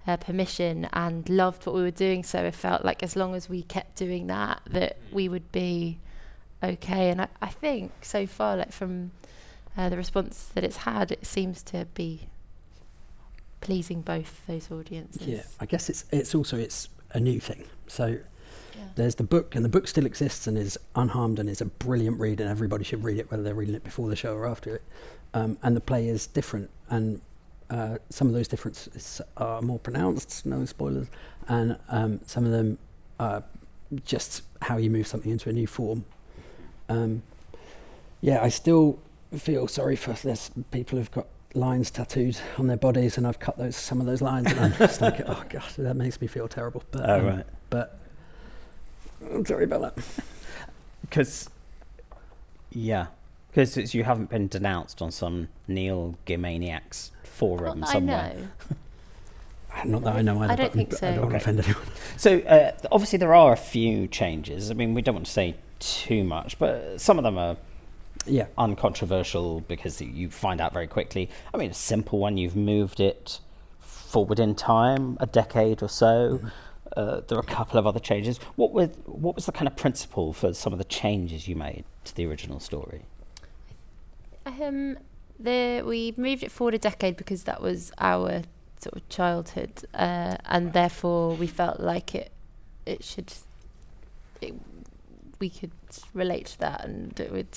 uh, 0.06 0.16
permission 0.18 0.88
and 0.92 1.28
loved 1.28 1.64
what 1.66 1.74
we 1.74 1.82
were 1.82 1.90
doing. 2.06 2.22
So 2.22 2.38
it 2.44 2.54
felt 2.54 2.84
like 2.84 3.02
as 3.02 3.16
long 3.16 3.34
as 3.34 3.48
we 3.48 3.62
kept 3.62 3.96
doing 3.96 4.26
that, 4.28 4.60
that 4.70 4.96
we 5.10 5.28
would 5.28 5.50
be 5.52 5.98
okay. 6.62 7.10
And 7.10 7.22
I, 7.22 7.28
I 7.42 7.48
think 7.48 7.90
so 8.02 8.26
far, 8.26 8.56
like 8.56 8.72
from 8.72 9.10
uh, 9.76 9.88
the 9.88 9.96
response 9.96 10.50
that 10.54 10.62
it's 10.64 10.78
had, 10.78 11.10
it 11.10 11.24
seems 11.26 11.62
to 11.72 11.86
be 11.94 12.28
pleasing 13.60 14.00
both 14.02 14.46
those 14.46 14.70
audiences. 14.70 15.26
Yeah, 15.26 15.42
I 15.60 15.66
guess 15.66 15.88
it's 15.90 16.04
it's 16.10 16.34
also 16.34 16.56
it's 16.58 16.88
a 17.12 17.20
new 17.20 17.40
thing. 17.40 17.64
So 17.86 18.06
Yeah. 18.76 18.84
there's 18.94 19.16
the 19.16 19.24
book, 19.24 19.54
and 19.54 19.64
the 19.64 19.68
book 19.68 19.88
still 19.88 20.06
exists 20.06 20.46
and 20.46 20.56
is 20.56 20.78
unharmed 20.94 21.38
and 21.38 21.48
is 21.50 21.60
a 21.60 21.66
brilliant 21.66 22.18
read, 22.20 22.40
and 22.40 22.48
everybody 22.48 22.84
should 22.84 23.04
read 23.04 23.18
it, 23.18 23.30
whether 23.30 23.42
they're 23.42 23.54
reading 23.54 23.74
it 23.74 23.84
before 23.84 24.08
the 24.08 24.16
show 24.16 24.34
or 24.34 24.46
after 24.46 24.76
it. 24.76 24.82
Um, 25.34 25.58
and 25.62 25.76
the 25.76 25.80
play 25.80 26.08
is 26.08 26.26
different, 26.26 26.70
and 26.88 27.20
uh, 27.70 27.98
some 28.08 28.26
of 28.28 28.34
those 28.34 28.48
differences 28.48 29.20
are 29.36 29.60
more 29.62 29.78
pronounced, 29.78 30.44
no 30.46 30.64
spoilers, 30.64 31.08
and 31.48 31.78
um, 31.88 32.20
some 32.26 32.44
of 32.44 32.50
them 32.52 32.78
are 33.18 33.44
just 34.04 34.42
how 34.62 34.76
you 34.76 34.90
move 34.90 35.06
something 35.06 35.30
into 35.30 35.48
a 35.48 35.52
new 35.52 35.66
form. 35.66 36.04
Um, 36.88 37.22
yeah, 38.20 38.42
I 38.42 38.48
still 38.48 38.98
feel 39.36 39.68
sorry 39.68 39.96
for 39.96 40.12
there's 40.14 40.50
people 40.70 40.98
who've 40.98 41.10
got 41.10 41.26
lines 41.54 41.90
tattooed 41.90 42.36
on 42.58 42.66
their 42.66 42.76
bodies, 42.76 43.18
and 43.18 43.26
I've 43.26 43.38
cut 43.40 43.58
those 43.58 43.76
some 43.76 44.00
of 44.00 44.06
those 44.06 44.22
lines, 44.22 44.50
and 44.50 44.60
I'm 44.60 44.72
just 44.74 45.00
like, 45.00 45.20
oh 45.26 45.42
god, 45.48 45.64
that 45.78 45.94
makes 45.94 46.20
me 46.20 46.26
feel 46.26 46.48
terrible. 46.48 46.82
But 46.90 47.08
Oh, 47.08 47.18
um, 47.20 47.26
right. 47.26 47.46
but 47.70 47.98
I'm 49.32 49.44
sorry 49.44 49.64
about 49.64 49.94
that. 49.96 50.04
Because, 51.02 51.50
yeah, 52.70 53.06
because 53.52 53.94
you 53.94 54.04
haven't 54.04 54.30
been 54.30 54.48
denounced 54.48 55.02
on 55.02 55.10
some 55.10 55.48
Neil 55.66 56.16
Gaimaniac's 56.26 57.10
forum 57.24 57.80
Not 57.80 57.86
that 57.86 57.88
I 57.88 57.92
somewhere. 57.92 58.34
know. 58.36 58.46
Not 59.86 60.02
that 60.04 60.16
I 60.16 60.22
know 60.22 60.40
either. 60.42 60.52
I 60.52 60.56
don't 60.56 60.66
but 60.66 60.72
think 60.72 61.02
I 61.02 61.14
don't 61.14 61.20
want 61.20 61.30
to 61.30 61.36
Okay. 61.36 61.36
offend 61.36 61.60
anyone. 61.64 61.86
So 62.16 62.38
uh, 62.40 62.72
obviously 62.92 63.18
there 63.18 63.34
are 63.34 63.52
a 63.52 63.56
few 63.56 64.06
changes. 64.08 64.70
I 64.70 64.74
mean, 64.74 64.94
we 64.94 65.02
don't 65.02 65.14
want 65.14 65.26
to 65.26 65.32
say 65.32 65.56
too 65.78 66.22
much, 66.24 66.58
but 66.58 67.00
some 67.00 67.18
of 67.18 67.24
them 67.24 67.38
are 67.38 67.56
Yeah. 68.26 68.46
uncontroversial 68.58 69.60
because 69.62 70.00
you 70.00 70.30
find 70.30 70.60
out 70.60 70.72
very 70.72 70.86
quickly. 70.86 71.30
I 71.52 71.56
mean, 71.56 71.70
a 71.70 71.74
simple 71.74 72.18
one, 72.18 72.36
you've 72.36 72.56
moved 72.56 73.00
it 73.00 73.40
forward 73.80 74.38
in 74.40 74.54
time 74.54 75.16
a 75.20 75.26
decade 75.26 75.82
or 75.82 75.88
so. 75.88 76.40
Uh, 76.96 77.20
there 77.28 77.38
are 77.38 77.42
a 77.42 77.44
couple 77.44 77.78
of 77.78 77.86
other 77.86 78.00
changes. 78.00 78.38
What 78.56 78.72
were 78.72 78.88
what 79.06 79.36
was 79.36 79.46
the 79.46 79.52
kind 79.52 79.68
of 79.68 79.76
principle 79.76 80.32
for 80.32 80.52
some 80.52 80.72
of 80.72 80.78
the 80.78 80.84
changes 80.84 81.46
you 81.46 81.54
made 81.54 81.84
to 82.04 82.14
the 82.14 82.26
original 82.26 82.58
story? 82.58 83.02
Um, 84.44 84.98
the 85.38 85.82
we 85.86 86.14
moved 86.16 86.42
it 86.42 86.50
forward 86.50 86.74
a 86.74 86.78
decade 86.78 87.16
because 87.16 87.44
that 87.44 87.62
was 87.62 87.92
our 87.98 88.42
sort 88.80 88.96
of 88.96 89.08
childhood, 89.08 89.84
uh, 89.94 90.36
and 90.46 90.72
therefore 90.72 91.36
we 91.36 91.46
felt 91.46 91.78
like 91.78 92.14
it 92.14 92.32
it 92.86 93.04
should 93.04 93.32
it, 94.40 94.54
we 95.38 95.48
could 95.48 95.70
relate 96.12 96.46
to 96.46 96.60
that, 96.60 96.84
and 96.84 97.18
it 97.20 97.30
would 97.30 97.56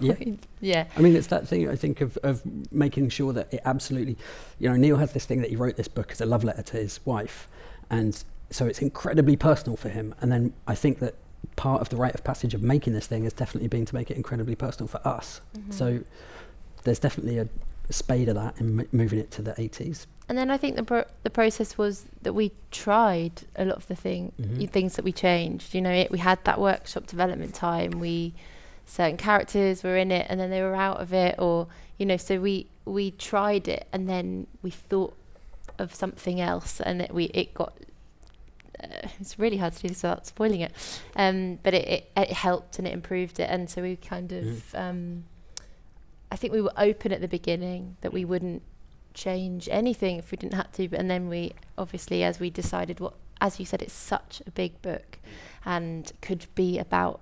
Yeah. 0.00 0.14
yeah 0.60 0.84
I 0.96 1.00
mean, 1.00 1.14
it's 1.16 1.28
that 1.28 1.46
thing 1.46 1.68
I 1.68 1.76
think 1.76 2.00
of, 2.00 2.16
of 2.22 2.42
making 2.72 3.10
sure 3.10 3.32
that 3.32 3.52
it 3.52 3.60
absolutely, 3.64 4.16
you 4.58 4.68
know, 4.68 4.76
Neil 4.76 4.96
has 4.96 5.12
this 5.12 5.24
thing 5.24 5.40
that 5.40 5.50
he 5.50 5.56
wrote 5.56 5.76
this 5.76 5.88
book 5.88 6.10
as 6.12 6.20
a 6.20 6.26
love 6.26 6.44
letter 6.44 6.62
to 6.62 6.76
his 6.76 7.00
wife, 7.06 7.48
and 7.90 8.22
so 8.50 8.66
it's 8.66 8.80
incredibly 8.80 9.36
personal 9.36 9.76
for 9.76 9.88
him. 9.88 10.14
And 10.20 10.30
then 10.32 10.52
I 10.66 10.74
think 10.74 10.98
that 11.00 11.14
part 11.56 11.80
of 11.80 11.88
the 11.90 11.96
rite 11.96 12.14
of 12.14 12.24
passage 12.24 12.54
of 12.54 12.62
making 12.62 12.92
this 12.92 13.06
thing 13.06 13.24
has 13.24 13.32
definitely 13.32 13.68
been 13.68 13.84
to 13.86 13.94
make 13.94 14.10
it 14.10 14.16
incredibly 14.16 14.54
personal 14.54 14.88
for 14.88 15.06
us. 15.06 15.40
Mm-hmm. 15.56 15.70
So 15.72 16.00
there's 16.84 16.98
definitely 16.98 17.38
a 17.38 17.48
spade 17.90 18.28
of 18.28 18.34
that 18.36 18.58
in 18.60 18.80
m- 18.80 18.88
moving 18.92 19.18
it 19.18 19.30
to 19.32 19.42
the 19.42 19.52
80s. 19.52 20.06
And 20.28 20.38
then 20.38 20.50
I 20.50 20.56
think 20.56 20.76
the 20.76 20.82
pro- 20.82 21.04
the 21.22 21.30
process 21.30 21.76
was 21.76 22.06
that 22.22 22.32
we 22.32 22.52
tried 22.70 23.42
a 23.56 23.64
lot 23.66 23.76
of 23.76 23.86
the 23.88 23.94
thing 23.94 24.32
Mhm. 24.40 24.70
things 24.70 24.96
that 24.96 25.04
we 25.04 25.12
changed. 25.12 25.74
You 25.74 25.82
know, 25.82 25.90
it, 25.90 26.10
we 26.10 26.18
had 26.18 26.42
that 26.44 26.58
workshop 26.60 27.06
development 27.06 27.54
time. 27.54 27.92
We 28.00 28.32
certain 28.86 29.16
characters 29.16 29.82
were 29.82 29.96
in 29.96 30.10
it, 30.12 30.26
and 30.28 30.38
then 30.40 30.50
they 30.50 30.62
were 30.62 30.74
out 30.74 31.00
of 31.00 31.12
it, 31.12 31.36
or 31.38 31.66
you 31.98 32.06
know, 32.06 32.16
so 32.16 32.40
we 32.40 32.66
we 32.84 33.10
tried 33.12 33.68
it, 33.68 33.86
and 33.92 34.08
then 34.08 34.46
we 34.62 34.70
thought 34.70 35.16
of 35.78 35.94
something 35.94 36.40
else, 36.40 36.80
and 36.80 37.02
it, 37.02 37.12
we 37.14 37.24
it 37.26 37.54
got. 37.54 37.74
Uh, 38.82 39.08
it's 39.20 39.38
really 39.38 39.56
hard 39.58 39.72
to 39.72 39.82
do 39.82 39.88
this 39.88 40.02
without 40.02 40.26
spoiling 40.26 40.60
it, 40.60 40.72
um, 41.16 41.58
but 41.62 41.74
it, 41.74 41.88
it 41.88 42.10
it 42.16 42.32
helped 42.32 42.78
and 42.78 42.86
it 42.88 42.92
improved 42.92 43.38
it, 43.40 43.48
and 43.50 43.68
so 43.70 43.82
we 43.82 43.96
kind 43.96 44.32
of. 44.32 44.44
Mhm. 44.44 44.78
Um, 44.78 45.24
I 46.32 46.36
think 46.36 46.52
we 46.52 46.60
were 46.60 46.72
open 46.76 47.12
at 47.12 47.20
the 47.20 47.28
beginning 47.28 47.96
that 48.00 48.12
we 48.12 48.24
wouldn't 48.24 48.62
change 49.14 49.68
anything 49.70 50.16
if 50.18 50.32
we 50.32 50.36
didn't 50.36 50.54
have 50.54 50.72
to. 50.72 50.88
But 50.88 50.98
and 50.98 51.08
then 51.08 51.28
we 51.28 51.52
obviously, 51.78 52.24
as 52.24 52.40
we 52.40 52.50
decided 52.50 52.98
what, 52.98 53.14
as 53.40 53.60
you 53.60 53.64
said, 53.66 53.82
it's 53.82 53.92
such 53.94 54.42
a 54.46 54.50
big 54.50 54.82
book, 54.82 55.18
and 55.64 56.10
could 56.20 56.46
be 56.56 56.78
about 56.78 57.20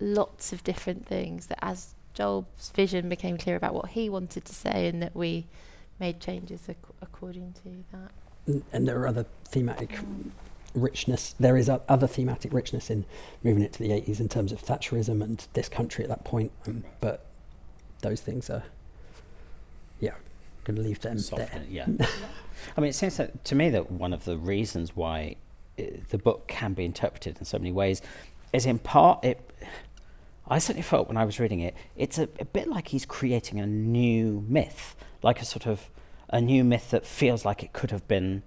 lots 0.00 0.52
of 0.52 0.62
different 0.64 1.06
things. 1.06 1.46
That 1.46 1.58
as 1.62 1.94
Joel's 2.14 2.70
vision 2.74 3.08
became 3.08 3.36
clear 3.38 3.56
about 3.56 3.74
what 3.74 3.90
he 3.90 4.08
wanted 4.08 4.44
to 4.44 4.54
say, 4.54 4.86
and 4.88 5.02
that 5.02 5.14
we 5.14 5.46
made 6.00 6.20
changes 6.20 6.62
ac- 6.68 6.78
according 7.02 7.54
to 7.64 7.84
that. 7.92 8.10
N- 8.46 8.62
And 8.72 8.86
there 8.88 8.98
are 9.00 9.06
other 9.08 9.26
thematic 9.44 9.98
richness. 10.74 11.34
There 11.40 11.56
is 11.56 11.68
o- 11.68 11.82
other 11.88 12.06
thematic 12.06 12.52
richness 12.52 12.90
in 12.90 13.04
moving 13.42 13.62
it 13.62 13.72
to 13.74 13.78
the 13.82 13.90
80s 13.90 14.20
in 14.20 14.28
terms 14.28 14.52
of 14.52 14.62
Thatcherism 14.62 15.22
and 15.22 15.46
this 15.54 15.68
country 15.68 16.04
at 16.04 16.08
that 16.10 16.24
point. 16.24 16.52
Um, 16.66 16.84
but 17.00 17.26
those 18.02 18.20
things 18.20 18.48
are, 18.48 18.62
yeah, 20.00 20.14
going 20.64 20.76
to 20.76 20.82
leave 20.82 21.00
them 21.00 21.14
there. 21.16 21.22
Soften 21.22 21.62
it, 21.62 21.68
yeah. 21.68 21.86
I 22.76 22.80
mean, 22.80 22.90
it 22.90 22.94
seems 22.94 23.16
that, 23.16 23.44
to 23.46 23.54
me 23.54 23.70
that 23.70 23.90
one 23.90 24.12
of 24.12 24.24
the 24.24 24.36
reasons 24.36 24.94
why 24.94 25.36
uh, 25.78 25.82
the 26.10 26.18
book 26.18 26.46
can 26.48 26.74
be 26.74 26.84
interpreted 26.84 27.38
in 27.38 27.44
so 27.44 27.58
many 27.58 27.72
ways 27.72 28.02
is 28.52 28.66
in 28.66 28.78
part 28.78 29.24
it. 29.24 29.40
I 30.50 30.58
certainly 30.58 30.82
felt 30.82 31.08
when 31.08 31.16
I 31.16 31.24
was 31.24 31.38
reading 31.38 31.60
it, 31.60 31.74
it's 31.96 32.18
a, 32.18 32.28
a 32.40 32.44
bit 32.44 32.68
like 32.68 32.88
he's 32.88 33.04
creating 33.04 33.60
a 33.60 33.66
new 33.66 34.44
myth, 34.48 34.96
like 35.22 35.40
a 35.42 35.44
sort 35.44 35.66
of 35.66 35.90
a 36.30 36.40
new 36.40 36.64
myth 36.64 36.90
that 36.90 37.06
feels 37.06 37.44
like 37.44 37.62
it 37.62 37.72
could 37.72 37.90
have 37.90 38.06
been 38.08 38.42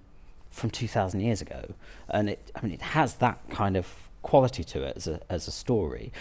from 0.50 0.70
2,000 0.70 1.20
years 1.20 1.40
ago. 1.40 1.74
And 2.08 2.28
it, 2.30 2.50
I 2.54 2.62
mean, 2.62 2.72
it 2.72 2.82
has 2.82 3.14
that 3.14 3.38
kind 3.50 3.76
of 3.76 3.88
quality 4.22 4.64
to 4.64 4.82
it 4.82 4.96
as 4.96 5.06
a, 5.06 5.20
as 5.28 5.48
a 5.48 5.50
story. 5.50 6.12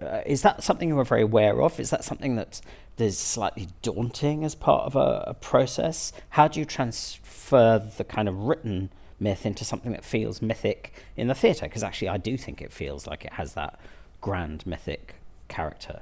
Uh, 0.00 0.20
is 0.24 0.42
that 0.42 0.62
something 0.62 0.88
you 0.88 0.98
are 0.98 1.04
very 1.04 1.22
aware 1.22 1.60
of? 1.62 1.80
Is 1.80 1.90
that 1.90 2.04
something 2.04 2.36
that 2.36 2.60
is 2.98 3.18
slightly 3.18 3.68
daunting 3.82 4.44
as 4.44 4.54
part 4.54 4.84
of 4.84 4.96
a, 4.96 5.24
a 5.28 5.34
process? 5.34 6.12
How 6.30 6.48
do 6.48 6.60
you 6.60 6.66
transfer 6.66 7.78
the 7.96 8.04
kind 8.04 8.28
of 8.28 8.44
written 8.44 8.90
myth 9.20 9.44
into 9.44 9.64
something 9.64 9.90
that 9.92 10.04
feels 10.04 10.40
mythic 10.40 10.92
in 11.16 11.26
the 11.26 11.34
theatre? 11.34 11.66
Because 11.66 11.82
actually, 11.82 12.08
I 12.08 12.16
do 12.16 12.36
think 12.36 12.62
it 12.62 12.72
feels 12.72 13.06
like 13.06 13.24
it 13.24 13.32
has 13.34 13.54
that 13.54 13.78
grand 14.20 14.66
mythic 14.66 15.14
character. 15.48 16.00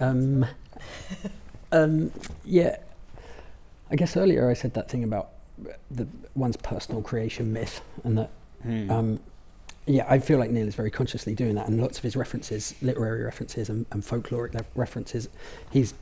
Um, 0.00 0.46
um, 1.72 2.12
yeah, 2.44 2.76
I 3.90 3.96
guess 3.96 4.16
earlier 4.16 4.48
I 4.48 4.54
said 4.54 4.74
that 4.74 4.88
thing 4.88 5.02
about 5.02 5.30
the 5.90 6.06
one's 6.34 6.56
personal 6.56 7.02
creation 7.02 7.52
myth, 7.52 7.80
and 8.04 8.18
that 8.18 8.30
Hmm. 8.62 8.90
um, 8.90 9.20
yeah, 9.86 10.04
I 10.08 10.18
feel 10.18 10.38
like 10.38 10.50
Neil 10.50 10.66
is 10.66 10.74
very 10.74 10.90
consciously 10.90 11.34
doing 11.34 11.54
that, 11.54 11.68
and 11.68 11.80
lots 11.80 11.96
of 11.98 12.02
his 12.04 12.16
references, 12.16 12.74
literary 12.82 13.22
references 13.22 13.68
and, 13.70 13.86
and 13.92 14.02
folkloric 14.02 14.60
references, 14.74 15.28
he's 15.70 15.94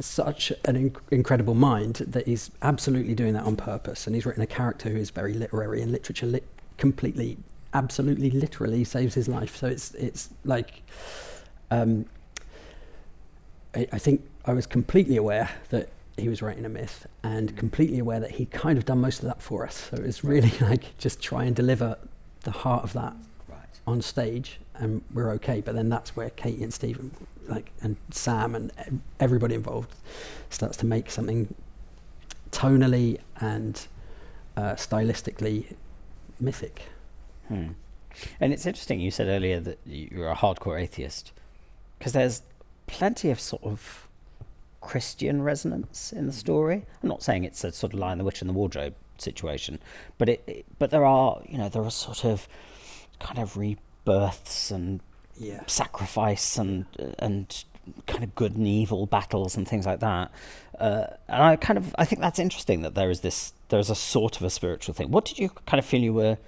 such 0.00 0.50
an 0.64 0.90
inc- 0.90 1.00
incredible 1.10 1.54
mind 1.54 1.96
that 1.96 2.26
he's 2.26 2.50
absolutely 2.62 3.14
doing 3.14 3.34
that 3.34 3.42
on 3.44 3.56
purpose, 3.56 4.06
and 4.06 4.14
he's 4.14 4.24
written 4.24 4.42
a 4.42 4.46
character 4.46 4.88
who 4.90 4.96
is 4.96 5.10
very 5.10 5.34
literary 5.34 5.82
and 5.82 5.90
literature 5.92 6.26
lit- 6.26 6.46
completely, 6.78 7.36
absolutely, 7.76 8.30
literally 8.30 8.84
saves 8.84 9.14
his 9.14 9.28
life. 9.28 9.56
So 9.56 9.66
it's 9.68 9.94
it's 9.94 10.30
like. 10.44 10.82
Um, 11.70 12.06
I, 13.74 13.86
I 13.92 13.98
think 13.98 14.22
I 14.44 14.52
was 14.52 14.66
completely 14.66 15.16
aware 15.16 15.50
that 15.70 15.90
he 16.16 16.28
was 16.28 16.40
writing 16.40 16.64
a 16.64 16.68
myth 16.68 17.06
and 17.22 17.56
completely 17.56 17.98
aware 17.98 18.18
that 18.20 18.32
he'd 18.32 18.50
kind 18.50 18.78
of 18.78 18.86
done 18.86 19.00
most 19.00 19.18
of 19.18 19.26
that 19.26 19.42
for 19.42 19.66
us. 19.66 19.88
So 19.90 19.98
it 19.98 20.06
was 20.06 20.24
really 20.24 20.52
like 20.60 20.96
just 20.98 21.20
try 21.20 21.44
and 21.44 21.54
deliver 21.54 21.98
the 22.44 22.50
heart 22.50 22.84
of 22.84 22.94
that 22.94 23.14
right. 23.48 23.80
on 23.86 24.00
stage 24.00 24.58
and 24.74 25.02
we're 25.12 25.30
okay. 25.32 25.60
But 25.60 25.74
then 25.74 25.88
that's 25.88 26.16
where 26.16 26.30
Katy 26.30 26.62
and 26.62 26.72
Steven 26.72 27.10
like 27.48 27.70
and 27.82 27.96
Sam 28.10 28.54
and 28.54 28.72
everybody 29.20 29.54
involved 29.54 29.94
starts 30.50 30.76
to 30.78 30.86
make 30.86 31.10
something 31.10 31.54
tonally 32.50 33.18
and 33.40 33.86
uh, 34.56 34.72
stylistically 34.74 35.74
mythic. 36.40 36.82
Hmm. 37.48 37.68
And 38.40 38.52
it's 38.52 38.64
interesting, 38.66 38.98
you 39.00 39.10
said 39.10 39.28
earlier 39.28 39.60
that 39.60 39.78
you're 39.84 40.30
a 40.30 40.34
hardcore 40.36 40.80
atheist, 40.80 41.32
because 41.98 42.12
there's 42.12 42.42
plenty 42.86 43.30
of 43.30 43.38
sort 43.38 43.62
of 43.62 44.08
Christian 44.80 45.42
resonance 45.42 46.12
in 46.12 46.26
the 46.26 46.32
story. 46.32 46.86
I'm 47.02 47.08
not 47.08 47.22
saying 47.22 47.44
it's 47.44 47.62
a 47.64 47.72
sort 47.72 47.92
of 47.92 47.98
Lion 47.98 48.18
the 48.18 48.24
Witch 48.24 48.40
in 48.40 48.46
the 48.48 48.54
Wardrobe 48.54 48.94
situation, 49.18 49.80
but 50.18 50.28
it, 50.28 50.42
it 50.46 50.64
but 50.78 50.90
there 50.90 51.04
are, 51.04 51.40
you 51.48 51.58
know, 51.58 51.68
there 51.68 51.82
are 51.82 51.90
sort 51.90 52.24
of 52.24 52.48
kind 53.20 53.38
of 53.38 53.56
rebirths 53.56 54.70
and 54.70 55.00
Yeah. 55.38 55.62
sacrifice 55.66 56.56
and 56.56 56.86
and 57.18 57.64
kind 58.06 58.24
of 58.24 58.34
good 58.34 58.56
and 58.56 58.66
evil 58.66 59.06
battles 59.06 59.56
and 59.56 59.68
things 59.68 59.86
like 59.86 60.00
that. 60.00 60.30
Uh, 60.78 61.06
and 61.28 61.42
I 61.42 61.56
kind 61.56 61.78
of 61.78 61.94
I 61.98 62.04
think 62.04 62.20
that's 62.20 62.38
interesting 62.38 62.82
that 62.82 62.94
there 62.94 63.10
is 63.10 63.20
this 63.20 63.52
there 63.68 63.80
is 63.80 63.90
a 63.90 63.94
sort 63.94 64.36
of 64.36 64.42
a 64.42 64.50
spiritual 64.50 64.94
thing. 64.94 65.10
What 65.10 65.24
did 65.24 65.38
you 65.38 65.50
kind 65.66 65.78
of 65.78 65.84
feel 65.84 66.00
you 66.00 66.14
were 66.14 66.38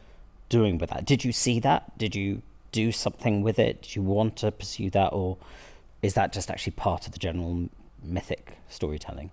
doing 0.48 0.78
with 0.78 0.90
that? 0.90 1.04
Did 1.04 1.24
you 1.24 1.32
see 1.32 1.60
that? 1.60 1.96
Did 1.98 2.14
you 2.14 2.42
do 2.72 2.92
something 2.92 3.42
with 3.42 3.58
it? 3.58 3.82
Did 3.82 3.96
you 3.96 4.02
want 4.02 4.36
to 4.36 4.50
pursue 4.52 4.90
that, 4.90 5.08
or 5.08 5.36
is 6.02 6.14
that 6.14 6.32
just 6.32 6.50
actually 6.50 6.72
part 6.72 7.06
of 7.06 7.12
the 7.12 7.18
general 7.18 7.68
mythic 8.02 8.58
storytelling? 8.68 9.30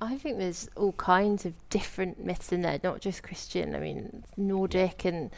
I 0.00 0.16
think 0.16 0.38
there's 0.38 0.68
all 0.76 0.92
kinds 0.92 1.44
of 1.44 1.52
different 1.68 2.24
myths 2.24 2.52
in 2.52 2.62
there, 2.62 2.80
not 2.82 3.00
just 3.00 3.22
Christian. 3.22 3.74
I 3.74 3.80
mean, 3.80 4.24
Nordic 4.36 5.04
and 5.04 5.30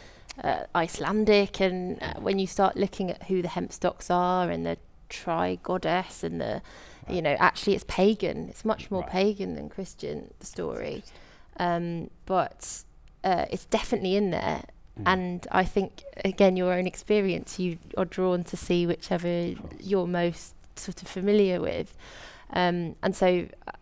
uh, 0.42 0.64
Icelandic, 0.74 1.60
and 1.60 2.00
uh, 2.02 2.14
when 2.20 2.38
you 2.38 2.46
start 2.46 2.76
looking 2.76 3.10
at 3.10 3.24
who 3.24 3.42
the 3.42 3.48
Hempstocks 3.48 4.08
are 4.08 4.50
and 4.50 4.64
the 4.64 4.76
tri 5.08 5.58
goddess 5.62 6.22
and 6.22 6.40
the, 6.40 6.62
you 7.08 7.20
know, 7.20 7.36
actually 7.40 7.74
it's 7.74 7.84
pagan. 7.88 8.48
It's 8.48 8.64
much 8.64 8.90
more 8.90 9.02
Right. 9.02 9.10
pagan 9.10 9.56
than 9.56 9.68
Christian. 9.68 10.32
The 10.38 10.46
story, 10.46 11.02
um, 11.58 12.10
but 12.24 12.84
uh, 13.24 13.46
it's 13.50 13.64
definitely 13.64 14.14
in 14.16 14.30
there. 14.30 14.62
Mm. 15.00 15.02
And 15.06 15.46
I 15.50 15.64
think 15.64 16.04
again, 16.24 16.56
your 16.56 16.72
own 16.72 16.86
experience, 16.86 17.58
you 17.58 17.78
are 17.96 18.04
drawn 18.04 18.44
to 18.44 18.56
see 18.56 18.86
whichever 18.86 19.54
you're 19.80 20.06
most 20.06 20.54
sort 20.76 21.02
of 21.02 21.08
familiar 21.08 21.60
with. 21.60 21.94
Um, 22.50 22.96
and 23.02 23.16
so, 23.16 23.46
uh, 23.66 23.72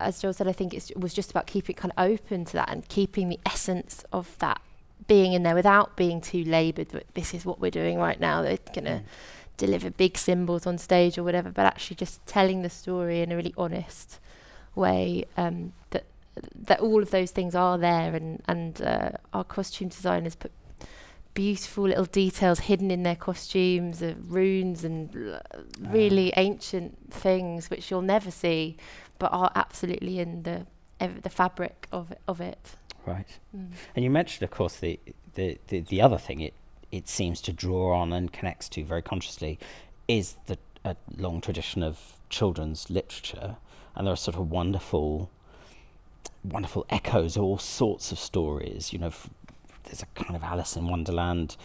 as 0.00 0.20
Joel 0.20 0.32
said, 0.32 0.48
I 0.48 0.52
think 0.52 0.74
it's, 0.74 0.90
it 0.90 1.00
was 1.00 1.14
just 1.14 1.30
about 1.30 1.46
keeping 1.46 1.74
it 1.74 1.78
kind 1.78 1.92
of 1.96 2.04
open 2.04 2.44
to 2.46 2.52
that 2.54 2.68
and 2.70 2.86
keeping 2.88 3.28
the 3.28 3.38
essence 3.46 4.04
of 4.12 4.36
that 4.40 4.60
being 5.06 5.32
in 5.32 5.42
there 5.42 5.54
without 5.54 5.96
being 5.96 6.20
too 6.20 6.44
laboured. 6.44 6.88
But 6.92 7.04
this 7.14 7.32
is 7.34 7.44
what 7.46 7.60
we're 7.60 7.70
doing 7.70 7.98
right 7.98 8.20
now. 8.20 8.42
They're 8.42 8.58
going 8.74 8.84
to 8.84 9.00
Mm. 9.00 9.04
deliver 9.56 9.90
big 9.90 10.18
symbols 10.18 10.66
on 10.66 10.76
stage 10.78 11.16
or 11.18 11.22
whatever, 11.22 11.50
but 11.50 11.66
actually 11.66 11.96
just 11.96 12.24
telling 12.26 12.62
the 12.62 12.70
story 12.70 13.20
in 13.20 13.30
a 13.32 13.36
really 13.36 13.54
honest 13.56 14.18
way. 14.74 15.24
Um, 15.36 15.72
that 15.90 16.04
that 16.54 16.80
all 16.80 17.02
of 17.02 17.10
those 17.10 17.30
things 17.30 17.54
are 17.54 17.78
there, 17.78 18.14
and 18.14 18.42
and 18.48 18.82
uh, 18.82 19.10
our 19.32 19.44
costume 19.44 19.88
designers 19.88 20.34
put 20.34 20.52
beautiful 21.34 21.84
little 21.84 22.04
details 22.04 22.60
hidden 22.60 22.90
in 22.90 23.02
their 23.02 23.16
costumes, 23.16 24.02
uh, 24.02 24.14
runes 24.26 24.84
and 24.84 25.40
really 25.80 26.32
ancient 26.36 27.12
things 27.12 27.70
which 27.70 27.90
you'll 27.90 28.02
never 28.02 28.30
see, 28.30 28.76
but 29.18 29.32
are 29.32 29.50
absolutely 29.54 30.18
in 30.18 30.42
the 30.42 30.66
ev- 31.00 31.22
the 31.22 31.30
fabric 31.30 31.88
of 31.92 32.12
of 32.26 32.40
it. 32.40 32.76
Right. 33.06 33.38
Mm. 33.56 33.70
And 33.96 34.04
you 34.04 34.10
mentioned, 34.10 34.44
of 34.44 34.50
course, 34.50 34.76
the 34.76 34.98
the, 35.34 35.58
the, 35.68 35.80
the 35.80 36.00
other 36.00 36.18
thing 36.18 36.40
it 36.40 36.54
it 36.90 37.08
seems 37.08 37.40
to 37.42 37.52
draw 37.52 37.96
on 37.96 38.12
and 38.12 38.32
connects 38.32 38.68
to 38.70 38.84
very 38.84 39.02
consciously 39.02 39.58
is 40.06 40.36
the 40.46 40.58
a 40.84 40.96
long 41.16 41.40
tradition 41.40 41.82
of 41.82 42.18
children's 42.28 42.90
literature, 42.90 43.56
and 43.94 44.06
there 44.06 44.12
are 44.12 44.16
sort 44.16 44.36
of 44.36 44.50
wonderful 44.50 45.30
wonderful 46.44 46.86
echoes 46.90 47.36
of 47.36 47.42
all 47.42 47.58
sorts 47.58 48.12
of 48.12 48.18
stories. 48.18 48.92
You 48.92 48.98
know, 48.98 49.06
f- 49.08 49.30
there's 49.84 50.02
a 50.02 50.06
kind 50.22 50.36
of 50.36 50.42
Alice 50.42 50.76
in 50.76 50.88
Wonderland 50.88 51.56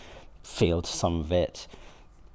feel 0.43 0.81
to 0.81 0.91
some 0.91 1.19
of 1.19 1.31
it. 1.31 1.67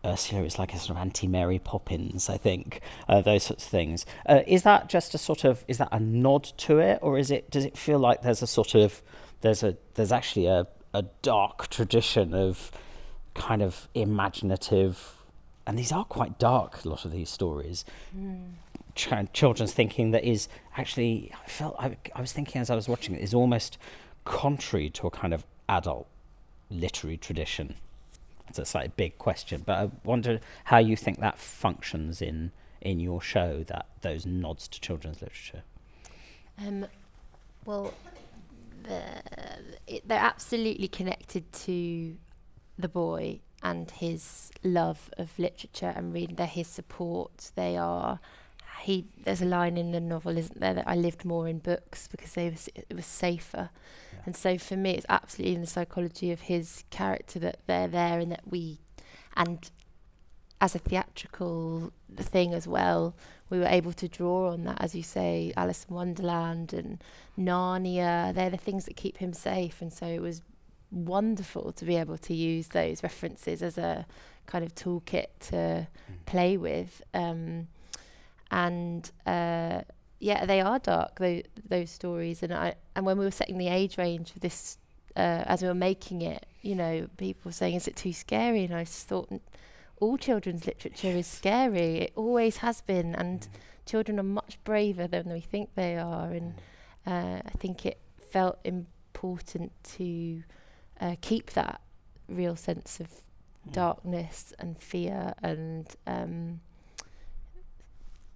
Ursula 0.05 0.43
is 0.43 0.59
like 0.59 0.75
a 0.75 0.79
sort 0.79 0.91
of 0.91 0.97
anti-Mary 0.97 1.61
Poppins, 1.61 2.29
I 2.29 2.37
think. 2.37 2.81
Uh, 3.09 3.21
those 3.21 3.45
sorts 3.45 3.65
of 3.65 3.71
things. 3.71 4.05
Uh, 4.27 4.41
is 4.47 4.65
that 4.65 4.89
just 4.89 5.15
a 5.15 5.19
sort 5.19 5.45
of 5.45 5.65
is 5.69 5.79
that 5.79 5.89
a 5.93 6.01
nod 6.01 6.45
to 6.59 6.79
it, 6.79 6.99
or 7.03 7.19
is 7.19 7.31
it 7.31 7.51
does 7.51 7.65
it 7.65 7.79
feel 7.79 7.99
like 7.99 8.23
there's 8.23 8.43
a 8.43 8.47
sort 8.47 8.75
of 8.75 9.01
there's 9.43 9.63
a 9.63 9.77
there's 9.95 10.13
actually 10.13 10.47
a 10.47 10.67
a 10.93 11.03
dark 11.23 11.69
tradition 11.69 12.35
of 12.35 12.73
kind 13.35 13.63
of 13.63 13.89
imaginative, 13.95 15.15
and 15.67 15.79
these 15.79 15.93
are 15.93 16.05
quite 16.05 16.39
dark. 16.39 16.85
A 16.85 16.89
lot 16.89 17.05
of 17.05 17.13
these 17.13 17.31
stories 17.31 17.85
ch- 18.95 19.11
children's 19.33 19.73
thinking 19.73 20.11
that 20.13 20.25
is 20.25 20.49
actually 20.77 21.33
I 21.45 21.49
felt 21.49 21.77
I, 21.79 21.97
I 22.15 22.21
was 22.21 22.33
thinking 22.33 22.61
as 22.61 22.71
I 22.71 22.75
was 22.75 22.89
watching 22.89 23.15
it 23.15 23.23
is 23.23 23.35
almost 23.35 23.79
contrary 24.25 24.91
to 24.91 25.07
a 25.07 25.11
kind 25.11 25.35
of 25.35 25.45
adult 25.69 26.07
literary 26.71 27.17
tradition. 27.17 27.75
It's 28.49 28.59
a 28.59 28.65
slightly 28.65 28.93
big 28.97 29.19
question, 29.19 29.63
but 29.65 29.79
I 29.79 29.91
wonder 30.05 30.41
how 30.65 30.79
you 30.79 30.97
think 30.97 31.21
that 31.21 31.39
functions 31.39 32.21
in 32.21 32.53
in 32.81 32.99
your 32.99 33.21
show 33.21 33.63
that 33.69 33.87
those 34.01 34.27
nods 34.27 34.69
to 34.69 34.81
children's 34.81 35.23
literature. 35.23 35.63
Um, 36.59 36.87
well, 37.65 37.95
the, 38.83 39.03
it, 39.87 40.07
they're 40.07 40.19
absolutely 40.19 40.89
connected 40.89 41.51
to 41.53 42.17
the 42.79 42.89
boy 42.89 43.41
and 43.63 43.91
his 43.93 44.51
love 44.65 45.11
of 45.17 45.39
literature 45.39 45.93
and 45.95 46.13
reading. 46.13 46.37
They're 46.37 46.47
his 46.47 46.67
support. 46.67 47.53
They 47.55 47.77
are. 47.77 48.19
He 48.83 49.07
there's 49.25 49.43
a 49.43 49.47
line 49.47 49.77
in 49.77 49.93
the 49.93 50.01
novel, 50.01 50.37
isn't 50.37 50.61
there, 50.61 50.75
that 50.75 50.89
I 50.89 50.97
lived 50.97 51.25
more 51.25 51.49
in 51.49 51.59
books 51.59 52.09
because 52.09 52.33
they 52.33 52.51
was 52.51 52.69
it 52.75 52.95
was 52.95 53.07
safer. 53.07 53.71
Yeah. 54.13 54.19
And 54.27 54.37
so 54.37 54.59
for 54.59 54.77
me, 54.77 54.91
it's 54.93 55.07
absolutely 55.09 55.55
in 55.55 55.61
the 55.61 55.67
psychology 55.67 56.33
of 56.33 56.43
his 56.43 56.85
character 56.91 57.39
that 57.41 57.61
they're 57.67 57.89
there 57.89 58.19
and 58.19 58.31
that 58.33 58.43
we, 58.47 58.79
and 59.37 59.71
as 60.61 60.75
a 60.75 60.79
theatrical 60.79 61.93
thing 62.17 62.55
as 62.55 62.69
well, 62.69 63.15
we 63.51 63.59
were 63.59 63.67
able 63.67 63.93
to 63.93 64.09
draw 64.09 64.53
on 64.53 64.65
that, 64.65 64.81
as 64.81 64.95
you 64.95 65.03
say, 65.03 65.53
Alice 65.57 65.87
in 65.89 65.95
Wonderland 65.95 66.73
and 66.73 67.03
Narnia. 67.39 68.33
They're 68.33 68.51
the 68.51 68.57
things 68.57 68.85
that 68.85 68.97
keep 68.97 69.19
him 69.19 69.33
safe, 69.33 69.83
and 69.83 69.93
so 69.93 70.07
it 70.07 70.23
was 70.23 70.41
wonderful 70.93 71.73
to 71.73 71.85
be 71.85 71.97
able 71.97 72.19
to 72.19 72.35
use 72.35 72.69
those 72.69 73.03
references 73.03 73.63
as 73.63 73.77
a 73.79 74.07
kind 74.47 74.65
of 74.65 74.75
toolkit 74.75 75.27
to 75.41 75.89
play 76.27 76.57
with. 76.57 77.03
Um, 77.13 77.69
and 78.53 79.11
uh, 79.27 79.81
yeah, 80.21 80.45
they 80.47 80.61
are 80.61 80.79
dark 80.79 81.19
those 81.19 81.43
those 81.69 81.91
stories. 81.91 82.43
And 82.43 82.53
I 82.55 82.75
and 82.95 83.05
when 83.05 83.19
we 83.19 83.25
were 83.25 83.33
setting 83.33 83.59
the 83.59 83.69
age 83.69 83.99
range 83.99 84.31
for 84.33 84.39
this, 84.39 84.79
uh, 85.17 85.43
as 85.47 85.63
we 85.63 85.69
were 85.69 85.75
making 85.75 86.23
it, 86.23 86.47
you 86.61 86.77
know, 86.77 87.09
people 87.17 87.49
were 87.49 87.53
saying, 87.53 87.75
"Is 87.75 87.89
it 87.89 87.97
too 87.97 88.13
scary?" 88.13 88.65
And 88.65 88.75
I 88.75 88.85
just 88.85 89.09
thought, 89.09 89.31
all 89.99 90.19
children's 90.19 90.67
literature 90.67 91.09
is 91.09 91.27
scary. 91.27 92.01
It 92.01 92.13
always 92.15 92.59
has 92.59 92.83
been, 92.83 93.15
and 93.15 93.49
children 93.87 94.21
are 94.21 94.25
much 94.25 94.59
braver 94.65 95.09
than 95.09 95.33
we 95.33 95.41
think 95.41 95.71
they 95.75 95.97
are. 95.97 96.31
And 96.31 96.55
uh, 97.07 97.41
I 97.45 97.51
think 97.59 97.87
it 97.87 97.99
felt 98.31 98.59
important 98.65 99.73
to 99.97 100.43
uh, 101.01 101.17
keep 101.21 101.51
that 101.51 101.81
real 102.29 102.57
sense 102.57 103.01
of 103.01 103.09
darkness 103.71 104.53
and 104.59 104.79
fear 104.79 105.35
and 105.43 105.87
um, 106.07 106.61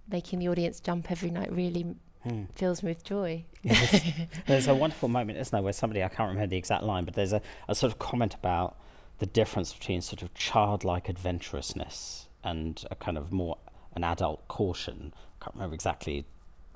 making 0.09 0.39
the 0.39 0.47
audience 0.49 0.79
jump 0.79 1.11
every 1.11 1.29
night 1.29 1.51
really 1.51 1.95
Hmm. 2.23 2.45
fills 2.55 2.81
me 2.83 2.89
with 2.91 3.03
joy. 3.03 3.45
There's, 3.63 4.01
there's 4.47 4.67
a 4.67 4.73
wonderful 4.75 5.07
moment, 5.07 5.37
isn't 5.37 5.51
there, 5.51 5.61
where 5.61 5.71
somebody, 5.71 6.03
I 6.03 6.07
can't 6.09 6.29
remember 6.29 6.47
the 6.47 6.57
exact 6.57 6.83
line, 6.83 7.05
but 7.05 7.13
there's 7.13 7.31
a, 7.31 7.41
a 7.67 7.75
sort 7.75 7.93
of 7.93 7.99
comment 7.99 8.33
about 8.33 8.75
the 9.19 9.27
difference 9.27 9.71
between 9.71 10.01
sort 10.01 10.23
of 10.23 10.33
childlike 10.33 11.07
adventurousness 11.09 12.25
and 12.43 12.83
a 12.91 12.95
kind 12.95 13.17
of 13.17 13.31
more 13.31 13.57
an 13.95 14.03
adult 14.03 14.47
caution. 14.47 15.13
I 15.39 15.45
can't 15.45 15.55
remember 15.55 15.75
exactly 15.75 16.25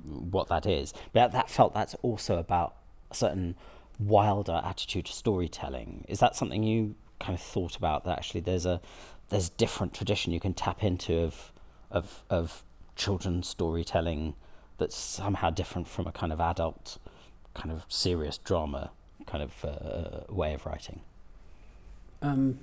what 0.04 0.48
that 0.50 0.66
is, 0.66 0.94
but 1.12 1.32
that 1.32 1.50
felt 1.50 1.74
that's 1.74 1.96
also 2.02 2.38
about 2.38 2.76
a 3.10 3.16
certain 3.16 3.56
wilder 4.00 4.62
attitude 4.64 5.06
to 5.08 5.14
storytelling. 5.14 6.06
Is 6.08 6.20
that 6.20 6.36
something 6.36 6.64
you 6.64 6.96
kind 7.20 7.34
of 7.36 7.42
thought 7.42 7.76
about? 7.76 8.06
That 8.06 8.18
actually 8.20 8.42
there's 8.42 8.66
a 8.66 8.80
there's 9.30 9.50
different 9.50 9.94
tradition 9.94 10.34
you 10.34 10.40
can 10.40 10.54
tap 10.54 10.84
into 10.84 11.20
of 11.20 11.52
of 11.92 12.24
of 12.30 12.64
children's 13.02 13.48
storytelling 13.48 14.36
that's 14.78 14.96
somehow 14.96 15.50
different 15.50 15.88
from 15.88 16.06
a 16.06 16.12
kind 16.12 16.32
of 16.32 16.40
adult, 16.40 17.00
kind 17.56 17.72
of 17.72 17.84
serious 17.88 18.38
drama 18.38 18.92
kind 19.26 19.44
of 19.44 19.66
uh, 19.66 20.34
way 20.34 20.54
of 20.54 20.66
writing. 20.68 21.02
Um, 22.22 22.60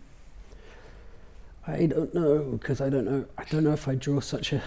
I 1.66 1.86
don't 1.86 2.14
know 2.14 2.38
because 2.52 2.80
I 2.80 2.88
don't 2.88 3.04
know. 3.04 3.26
I 3.36 3.44
don't 3.44 3.64
know 3.64 3.72
if 3.72 3.88
I 3.88 3.96
draw 3.96 4.20
such 4.20 4.52
a 4.52 4.62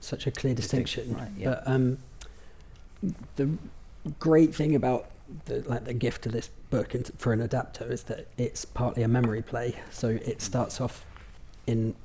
such 0.00 0.28
a 0.28 0.30
clear 0.30 0.54
distinction. 0.54 1.16
right, 1.16 1.28
yeah. 1.36 1.50
But 1.50 1.62
um, 1.66 1.98
the 3.34 3.50
great 4.20 4.54
thing 4.54 4.76
about 4.76 5.10
the 5.46 5.64
like 5.68 5.86
the 5.86 5.94
gift 5.94 6.26
of 6.26 6.32
this 6.32 6.50
book 6.70 6.94
for 7.16 7.32
an 7.32 7.40
adapter 7.40 7.90
is 7.90 8.04
that 8.04 8.28
it's 8.38 8.64
partly 8.64 9.02
a 9.02 9.08
memory 9.08 9.42
play. 9.42 9.74
So 9.90 10.08
it 10.08 10.40
starts 10.40 10.80
off 10.80 11.04
in 11.66 11.96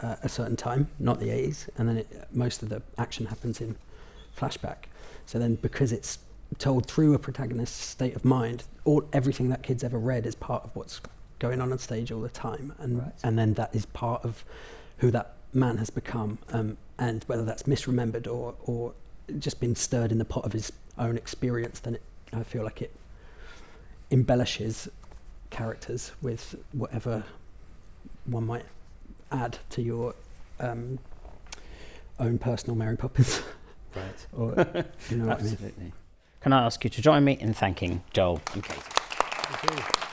uh, 0.00 0.16
a 0.22 0.28
certain 0.28 0.56
time, 0.56 0.88
not 0.98 1.20
the 1.20 1.28
80s, 1.28 1.68
and 1.76 1.88
then 1.88 1.98
it, 1.98 2.28
most 2.32 2.62
of 2.62 2.68
the 2.68 2.82
action 2.96 3.26
happens 3.26 3.60
in 3.60 3.76
flashback. 4.36 4.84
So 5.26 5.38
then, 5.38 5.56
because 5.56 5.92
it's 5.92 6.18
told 6.58 6.86
through 6.86 7.14
a 7.14 7.18
protagonist's 7.18 7.84
state 7.84 8.16
of 8.16 8.24
mind, 8.24 8.64
all 8.84 9.04
everything 9.12 9.48
that 9.50 9.62
kid's 9.62 9.84
ever 9.84 9.98
read 9.98 10.24
is 10.26 10.34
part 10.34 10.64
of 10.64 10.74
what's 10.74 11.00
going 11.38 11.60
on 11.60 11.72
on 11.72 11.78
stage 11.78 12.10
all 12.10 12.20
the 12.20 12.28
time, 12.28 12.72
and 12.78 12.98
Right. 12.98 13.12
and 13.22 13.38
then 13.38 13.54
that 13.54 13.74
is 13.74 13.86
part 13.86 14.24
of 14.24 14.44
who 14.98 15.10
that 15.10 15.34
man 15.52 15.76
has 15.78 15.90
become, 15.90 16.38
um, 16.52 16.76
and 16.98 17.24
whether 17.24 17.44
that's 17.44 17.64
misremembered 17.64 18.26
or 18.26 18.54
or 18.64 18.94
just 19.38 19.60
been 19.60 19.74
stirred 19.74 20.10
in 20.10 20.18
the 20.18 20.24
pot 20.24 20.44
of 20.44 20.52
his 20.52 20.72
own 20.96 21.16
experience, 21.16 21.80
then 21.80 21.94
it, 21.96 22.02
I 22.32 22.42
feel 22.42 22.64
like 22.64 22.80
it 22.80 22.92
embellishes 24.10 24.88
characters 25.50 26.12
with 26.22 26.54
whatever 26.72 27.24
one 28.24 28.46
might 28.46 28.64
add 29.30 29.58
to 29.70 29.82
your 29.82 30.14
um, 30.60 30.98
own 32.18 32.38
personal 32.38 32.76
Mary 32.76 32.96
Poppins. 32.96 33.42
Right. 33.94 34.26
or, 34.36 34.48
you 35.10 35.16
know 35.16 35.26
what 35.28 35.40
I 35.40 35.42
mean? 35.42 35.52
Absolutely. 35.52 35.92
Can 36.40 36.52
I 36.52 36.64
ask 36.64 36.84
you 36.84 36.90
to 36.90 37.02
join 37.02 37.24
me 37.24 37.32
in 37.32 37.52
thanking 37.52 38.02
Joel 38.12 38.40
and 38.54 38.62
Katy? 38.62 38.80
Thank 38.80 40.02
you. 40.02 40.07